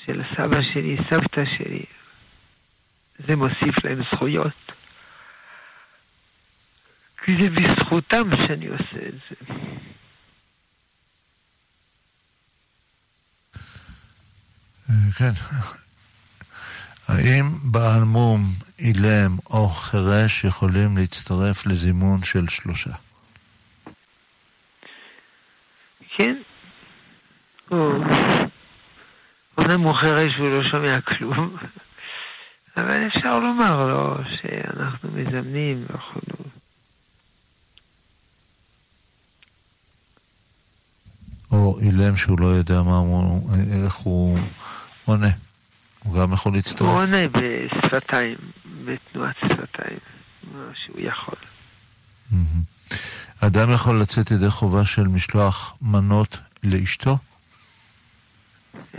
[0.06, 1.84] של סבא שלי, סבתא שלי,
[3.28, 4.72] זה מוסיף להם זכויות.
[7.26, 9.54] כי זה בזכותם שאני עושה את זה.
[15.18, 15.32] כן.
[17.08, 18.42] האם בעל מום,
[18.80, 22.92] אילם או חירש יכולים להצטרף לזימון של שלושה?
[26.18, 26.36] כן.
[29.58, 31.58] אומנם הוא חירש והוא לא שומע כלום,
[32.78, 36.49] אבל אפשר לומר לו שאנחנו מזמנים וכו'.
[41.52, 43.50] או אילם שהוא לא יודע מה הוא,
[43.86, 44.40] איך הוא
[45.06, 45.30] עונה.
[46.04, 46.90] הוא גם יכול להצטרף.
[46.90, 48.38] הוא עונה בשפתיים,
[48.86, 50.00] בתנועת שפתיים,
[50.54, 51.36] מה שהוא יכול.
[53.40, 57.18] אדם יכול לצאת ידי חובה של משלוח מנות לאשתו?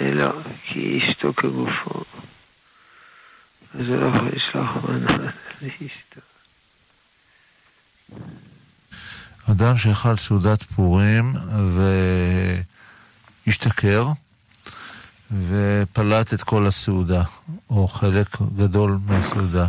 [0.01, 0.33] אה, לא,
[0.69, 2.05] כי אשתו כגופו.
[3.75, 6.21] אז הוא לא יכול לשלוח מנות לאשתו.
[9.53, 11.33] אדם שאכל סעודת פורים
[13.47, 14.07] והשתכר
[15.33, 17.23] ופלט את כל הסעודה,
[17.71, 18.27] או חלק
[18.57, 19.67] גדול מהסעודה.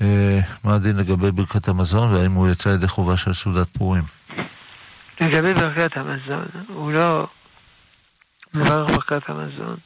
[0.00, 4.02] אה, מה הדין לגבי ברכת המזון, והאם הוא יצא ידי חובה של סעודת פורים?
[5.20, 7.26] לגבי ברכת המזון, הוא לא
[8.54, 9.76] מברך ברכת המזון,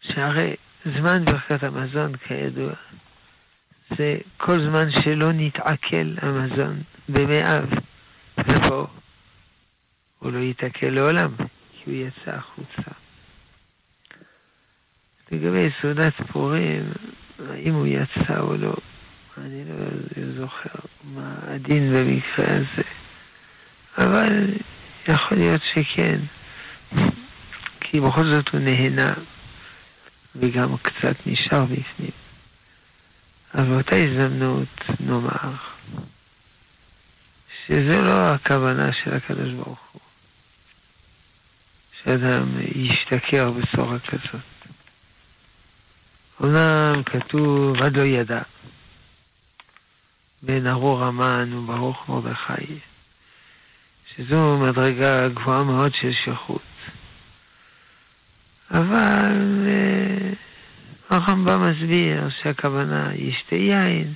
[0.00, 0.54] שהרי
[0.84, 2.72] זמן ברכת המזון, כידוע,
[3.96, 6.82] זה כל זמן שלא נתעכל המזון
[7.44, 7.70] אב,
[8.38, 8.86] ופה
[10.18, 11.30] הוא לא ייתקל לעולם,
[11.72, 12.90] כי הוא יצא החוצה.
[15.32, 16.82] לגבי סעודת פורים,
[17.50, 18.74] האם הוא יצא או לא,
[19.38, 19.64] אני
[20.16, 22.82] לא זוכר מה הדין במקרה הזה,
[23.98, 24.50] אבל
[25.08, 26.18] יכול להיות שכן,
[27.80, 29.14] כי בכל זאת הוא נהנה
[30.36, 32.21] וגם קצת נשאר בפנים.
[33.54, 34.68] אבל באותה הזדמנות
[35.00, 35.52] נאמר
[37.66, 40.00] שזו לא הכוונה של הקדוש ברוך הוא,
[42.02, 44.40] שאדם ישתכר בצורה כזאת.
[46.40, 48.42] אומנם כתוב עד לא ידע,
[50.42, 52.78] בין ארור המן וברוך מרדכי,
[54.16, 56.62] שזו מדרגה גבוהה מאוד של שליחות.
[58.70, 60.32] אבל אה,
[61.12, 64.14] הרמב"ם מסביר שהכוונה ישתה יין,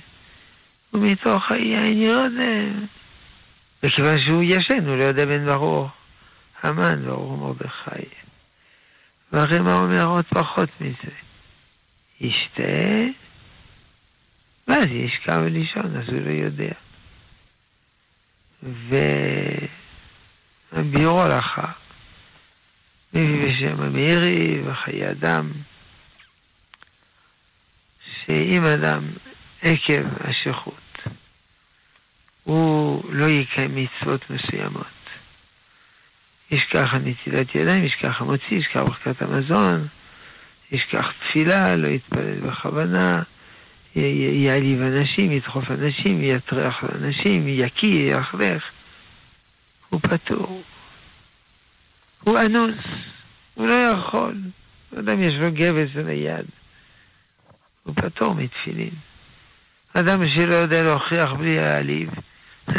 [0.93, 2.85] ומתוך היין ירדם.
[3.83, 5.91] מכיוון שהוא ישן, הוא לא יודע בין ברוך,
[6.63, 8.07] המן ברוך מרדכי.
[9.31, 11.11] והרי מה אומר עוד פחות מזה?
[12.21, 12.63] ישתה,
[14.67, 16.73] ואז ישכב ולישון, אז הוא לא יודע.
[20.73, 21.71] וביור הלכה,
[23.13, 25.51] מביא בשם המאירי וחיי אדם,
[28.27, 29.01] שאם אדם
[29.61, 30.73] עקב השכות,
[32.43, 34.85] הוא לא יקיים מצוות מסוימות,
[36.51, 39.87] יש ככה נטילת ידיים, יש ככה מוציא, יש ככה ברכת המזון,
[40.71, 43.23] יש ככה תפילה, לא יתפלל בכוונה,
[43.95, 48.63] יעליב אנשים, ידחוף אנשים, יטרח לאנשים, יקיא, יחלך.
[49.89, 50.63] הוא פטור.
[52.23, 52.75] הוא אנוס,
[53.53, 54.35] הוא לא יכול.
[55.13, 56.45] אם יש לו גבס היד.
[57.87, 58.93] הוא פטור מתפילין.
[59.93, 62.09] אדם שלא יודע להוכיח בלי להעליב,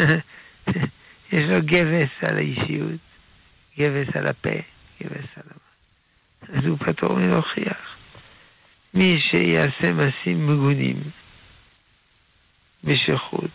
[1.31, 2.99] יש לו גבס על האישיות,
[3.79, 4.59] גבס על הפה,
[5.01, 6.59] גבס על המה.
[6.59, 7.97] אז הוא פטור מלהוכיח.
[8.93, 10.97] מי שיעשה מעשים מגונים
[12.83, 13.51] בשחוץ,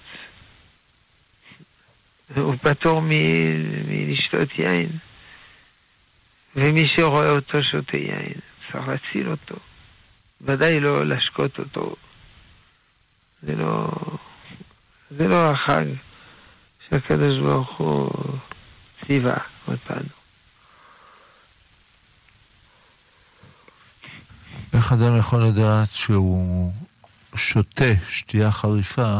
[2.36, 3.02] הוא פטור
[3.88, 4.88] מלשתות יין.
[6.56, 8.34] ומי שרואה אותו שותה יין,
[8.72, 9.56] צריך להציל אותו.
[10.40, 11.96] ודאי לא להשקות אותו.
[13.42, 13.88] זה לא,
[15.10, 15.84] זה לא החג
[16.88, 18.10] שהקדוש ברוך הוא
[19.06, 19.36] ציווה
[19.68, 20.08] אותנו.
[24.74, 26.72] איך אדם יכול לדעת שהוא
[27.36, 29.18] שותה שתייה חריפה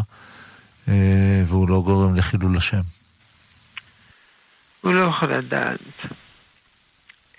[0.89, 2.81] אה, והוא לא גורם לחילול השם?
[4.81, 5.79] הוא לא יכול לדעת.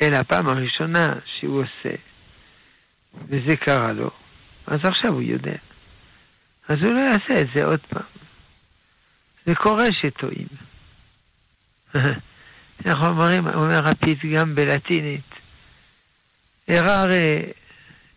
[0.01, 1.95] אלא הפעם הראשונה שהוא עושה,
[3.27, 4.09] וזה קרה לו,
[4.67, 5.55] אז עכשיו הוא יודע.
[6.67, 8.01] אז הוא לא יעשה את זה עוד פעם.
[9.45, 10.47] זה קורה שטועים.
[12.85, 15.35] אנחנו אומרים, אומר הפתגם בלטינית,
[16.69, 17.53] ארare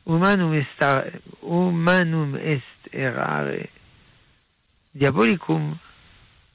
[0.06, 0.52] אומנום
[2.34, 3.66] אסט ארare,
[4.96, 5.74] דיאבוליקום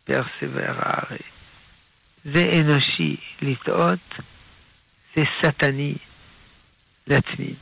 [0.05, 1.23] פרסברare.
[2.23, 4.19] זה אנושי לטעות,
[5.15, 5.95] זה שטני
[7.07, 7.55] להתמיד.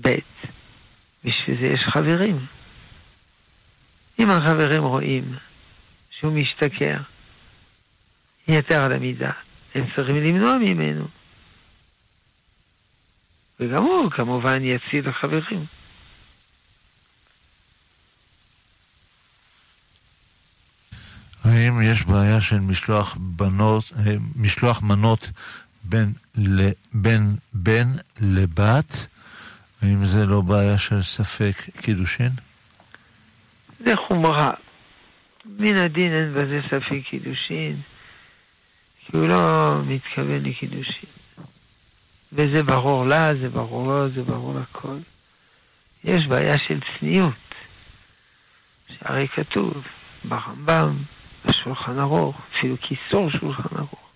[0.00, 0.18] ב',
[1.24, 2.46] בשביל זה יש חברים.
[4.18, 5.34] אם החברים רואים
[6.10, 6.96] שהוא משתכר
[8.48, 9.30] יתר על המידה,
[9.74, 11.08] הם צריכים למנוע ממנו.
[13.60, 15.64] וגם הוא כמובן יציל החברים.
[21.44, 25.30] האם יש בעיה של משלוח בנות, אה, משלוח מנות
[25.84, 26.12] בין,
[26.92, 29.08] בין בן לבת?
[29.82, 32.30] האם זה לא בעיה של ספק קידושין?
[33.84, 34.50] זה חומרה.
[35.44, 37.76] מן הדין אין בזה ספק קידושין,
[39.06, 41.10] כי הוא לא מתכוון לקידושין.
[42.32, 44.96] וזה ברור לה, זה ברור לו, זה ברור לכל.
[46.04, 47.54] יש בעיה של צניעות,
[48.88, 49.86] שהרי כתוב
[50.24, 50.96] ברמב"ם,
[51.46, 54.10] בשולחן ארוך, אפילו כיסור שולחן ארוך,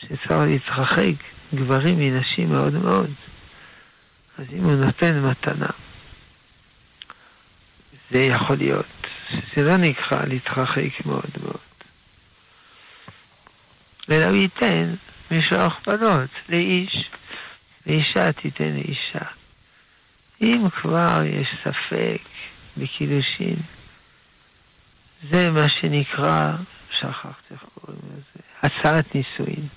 [0.00, 1.14] שצריך להתרחק
[1.54, 3.10] גברים מנשים מאוד מאוד.
[4.38, 5.70] אז אם הוא נותן מתנה,
[8.10, 8.86] זה יכול להיות,
[9.56, 11.56] זה לא נקרא להתרחק מאוד מאוד.
[14.10, 14.94] אלא הוא ייתן
[15.30, 17.10] משלוח בנות לאיש,
[17.86, 19.24] ואישה תיתן לאישה.
[20.40, 22.22] אם כבר יש ספק
[22.76, 23.56] בקידושין,
[25.30, 26.52] זה מה שנקרא,
[26.90, 29.68] שכחתי איך קוראים לזה, הצעת נישואין.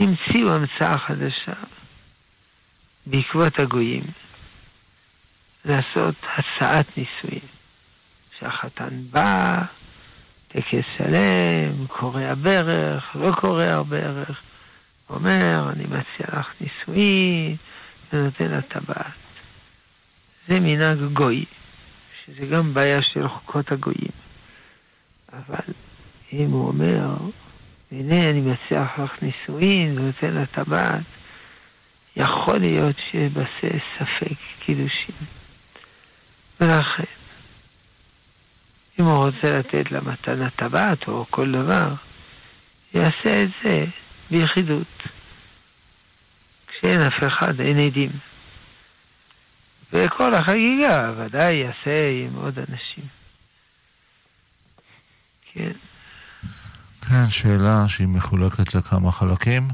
[0.00, 1.52] המציאו המצאה חדשה
[3.10, 4.04] בעקבות הגויים,
[5.64, 7.48] לעשות הצעת נישואין.
[8.38, 9.62] שהחתן בא,
[10.48, 14.40] טקס שלם, קורע ברך, לא קורע ברך,
[15.10, 17.56] אומר, אני מציע לך נישואין,
[18.12, 19.12] ונותן לה טבעת.
[20.48, 21.44] זה מנהג גוי,
[22.24, 24.12] שזה גם בעיה של חוקות הגויים.
[25.32, 25.74] אבל
[26.32, 27.16] אם הוא אומר,
[27.92, 31.02] הנה אני מציע לך נישואין ונותן לה טבעת,
[32.18, 35.14] יכול להיות שבזה ספק קידושין.
[36.60, 37.02] ולכן,
[39.00, 41.94] אם הוא רוצה לתת לה מתנת טבעת או כל דבר,
[42.94, 43.84] יעשה את זה
[44.30, 45.02] ביחידות.
[46.66, 48.10] כשאין אף אחד, אין עדים.
[49.92, 53.04] וכל החגיגה ודאי יעשה עם עוד אנשים.
[55.52, 55.72] כן.
[57.08, 59.68] כן, שאלה שהיא מחולקת לכמה חלקים.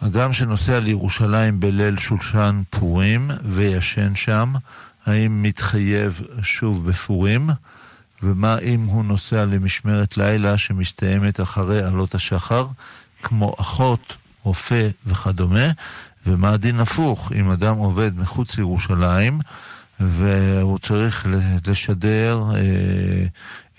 [0.00, 4.52] אדם שנוסע לירושלים בליל שולשן פורים וישן שם,
[5.06, 7.50] האם מתחייב שוב בפורים?
[8.22, 12.66] ומה אם הוא נוסע למשמרת לילה שמסתיימת אחרי עלות השחר,
[13.22, 15.70] כמו אחות, רופא וכדומה?
[16.26, 19.40] ומה הדין הפוך, אם אדם עובד מחוץ לירושלים
[20.00, 21.26] והוא צריך
[21.66, 23.26] לשדר אה,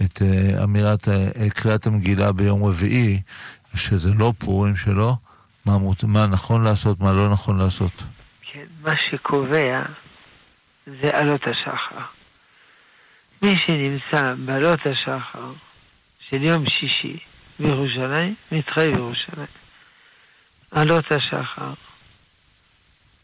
[0.06, 3.22] את אה, אמירת, אה, קריאת המגילה ביום רביעי,
[3.76, 5.18] שזה לא פורים שלו,
[5.68, 8.04] מה, מה נכון לעשות, מה לא נכון לעשות.
[8.52, 9.82] כן, מה שקובע
[10.86, 12.02] זה עלות השחר.
[13.42, 15.52] מי שנמצא בעלות השחר
[16.30, 17.18] של יום שישי,
[17.60, 19.48] בירושלים, מתחייב בירושלים.
[20.72, 21.74] עלות השחר,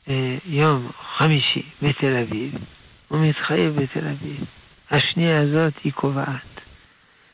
[0.10, 2.56] אה, יום חמישי בתל אביב,
[3.08, 4.46] הוא מתחייב בתל אביב.
[4.92, 6.62] השנייה הזאת היא קובעת.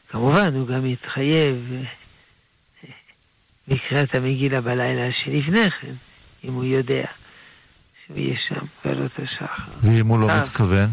[0.09, 1.73] כמובן, הוא גם מתחייב
[3.71, 5.93] אה, לקראת המגילה בלילה שלפני כן,
[6.43, 7.05] אם הוא יודע
[8.05, 9.63] שהוא יהיה שם בעלות השחר.
[9.81, 10.89] ואם הוא לא מתכוון?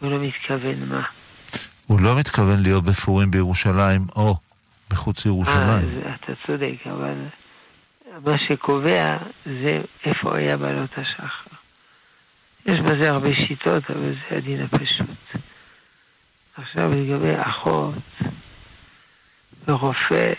[0.00, 1.02] הוא לא מתכוון מה?
[1.86, 4.36] הוא לא מתכוון להיות בפורים בירושלים או
[4.92, 6.02] מחוץ לירושלים.
[6.06, 7.14] אה, אתה צודק, אבל
[8.24, 11.50] מה שקובע זה איפה היה בעלות השחר.
[12.66, 15.40] יש בזה הרבה שיטות, אבל זה הדין הפשוט.
[16.56, 17.94] עכשיו לגבי אחות
[19.68, 20.32] ורופא,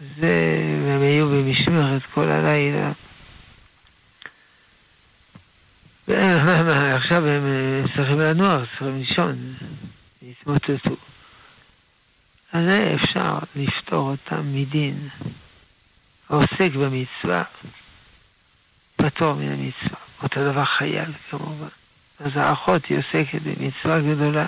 [0.00, 0.60] זה,
[0.94, 2.92] הם היו במשמרת כל הלילה.
[6.96, 7.44] עכשיו הם
[7.96, 9.54] צריכים לנוח, צריכים לישון,
[10.30, 10.96] התמוטטו.
[12.52, 15.08] אז אפשר לפתור אותם מדין.
[16.30, 17.42] העוסק במצווה,
[18.96, 19.98] פטור מן המצווה.
[20.22, 21.68] אותו דבר חייל כמובן.
[22.20, 24.46] אז האחות היא עוסקת במצווה גדולה.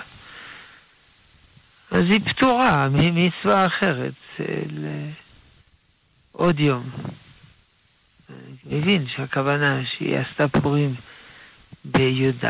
[1.91, 4.87] אז היא פטורה ממצווה אחרת של
[6.41, 6.89] עוד יום.
[8.65, 10.95] מבין שהכוונה שהיא עשתה פורים
[11.85, 12.45] בי"ד,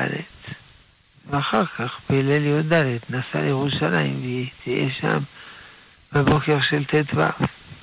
[1.29, 2.73] ואחר כך בליל י"ד
[3.09, 5.17] נסעה לירושלים והיא תהיה שם
[6.13, 7.21] בבוקר של ט"ו.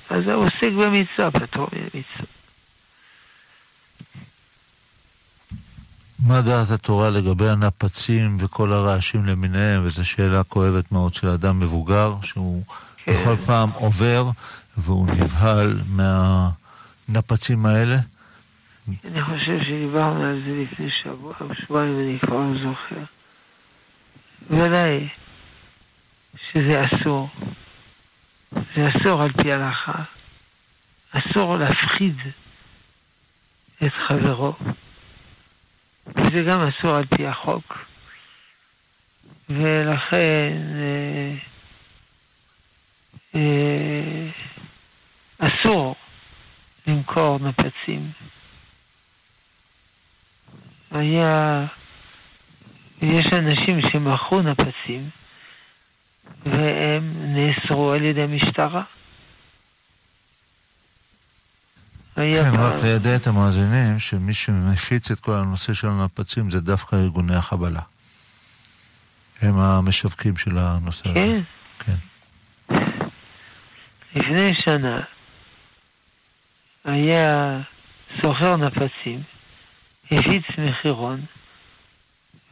[0.09, 2.25] אז הוא עוסק במצווה, פטור ממצווה.
[6.19, 12.13] מה דעת התורה לגבי הנפצים וכל הרעשים למיניהם, וזו שאלה כואבת מאוד של אדם מבוגר,
[12.21, 12.63] שהוא
[13.05, 13.11] כן.
[13.11, 14.29] בכל פעם עובר
[14.81, 17.97] והוא נבהל מהנפצים האלה?
[19.05, 23.03] אני חושב שדיברנו על זה לפני שבוע שבועיים, אני כבר לא זוכר.
[24.49, 25.07] ודאי
[26.51, 27.29] שזה אסור.
[28.51, 30.03] זה אסור על פי הלכה.
[31.11, 32.15] אסור להפחיד
[33.85, 34.53] את חברו.
[36.07, 37.85] וזה גם אסור על פי החוק.
[39.49, 41.35] ולכן אה,
[43.35, 44.29] אה,
[45.39, 45.95] אסור
[46.87, 48.11] למכור נפצים.
[50.91, 51.65] היה,
[53.01, 55.09] יש אנשים שמכרו נפצים
[56.45, 58.83] והם נאסרו על ידי המשטרה.
[62.15, 67.35] כן, רק לידע את המאזינים שמי שמפיץ את כל הנושא של הנפצים זה דווקא ארגוני
[67.35, 67.81] החבלה.
[69.41, 71.09] הם המשווקים של הנושא כן.
[71.09, 71.39] הזה.
[71.79, 71.95] כן.
[74.15, 75.01] לפני שנה
[76.85, 77.59] היה
[78.21, 79.21] סוחר נפצים,
[80.11, 81.21] הפיץ מחירון,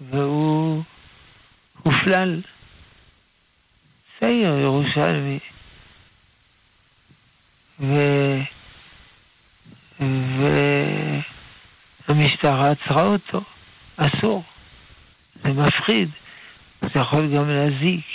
[0.01, 0.83] והוא
[1.83, 2.41] הופלל.
[4.19, 5.39] צעיר ירושלמי.
[7.79, 7.95] ו...
[12.07, 13.41] והמשטרה עצרה אותו.
[13.97, 14.43] אסור.
[15.43, 16.09] זה מפחיד.
[16.81, 18.05] זה יכול גם להזיק.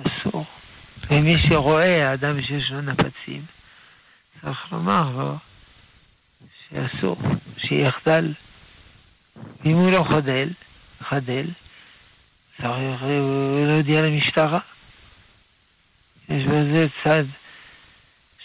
[0.00, 0.44] אסור.
[1.10, 3.44] ומי שרואה אדם שיש לו נפצים,
[4.40, 5.36] צריך לומר לו
[6.68, 7.16] שאסור,
[7.58, 8.32] שיחדל.
[9.66, 10.48] אם הוא לא חדל,
[11.00, 11.46] חדל,
[12.62, 13.02] צריך
[13.66, 14.58] להודיע למשטרה.
[16.28, 17.24] יש בזה צד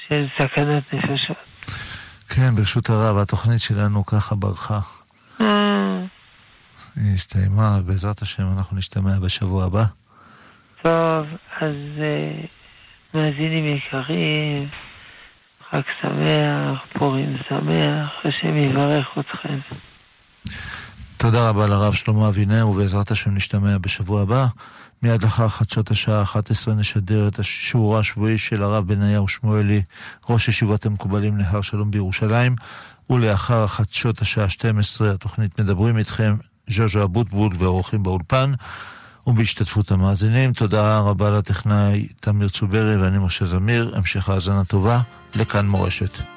[0.08, 1.38] של סכנת נפשות.
[2.30, 4.80] כן, ברשות הרב, התוכנית שלנו ככה ברחה.
[5.42, 6.00] אה.
[6.96, 9.84] היא הסתיימה, בעזרת השם אנחנו נשתמע בשבוע הבא.
[10.82, 11.26] טוב,
[11.62, 12.48] אז uh,
[13.14, 14.68] מאזינים יקרים,
[15.74, 19.58] חג שמח, פורים שמח, השם יברך אתכם.
[21.18, 24.46] תודה רבה לרב שלמה אבינר, ובעזרת השם נשתמע בשבוע הבא.
[25.04, 29.82] מיד לאחר חדשות השעה 11 נשדר את השיעור השבועי של הרב בניהו שמואלי,
[30.30, 32.56] ראש ישיבת המקובלים להר שלום בירושלים,
[33.10, 36.36] ולאחר חדשות השעה 12 התוכנית מדברים איתכם,
[36.70, 38.54] ז'וז'ו אבוטבול ואורחים באולפן,
[39.28, 40.54] ובהשתתפות המאזינים.
[40.54, 45.02] תודה רבה לטכנאי תמיר צוברי ואני משה זמיר, המשך האזנה טובה,
[45.36, 46.33] לכאן מורשת.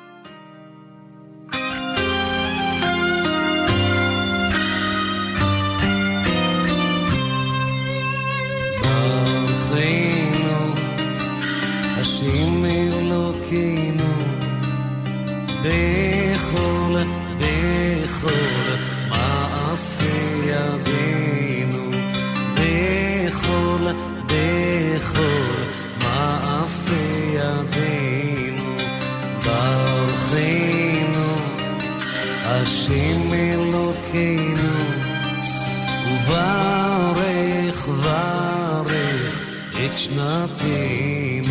[40.37, 41.51] שנתנו,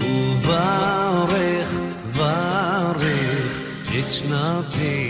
[0.00, 1.70] וברך,
[2.16, 3.60] ברך
[3.98, 5.01] את שנתנו.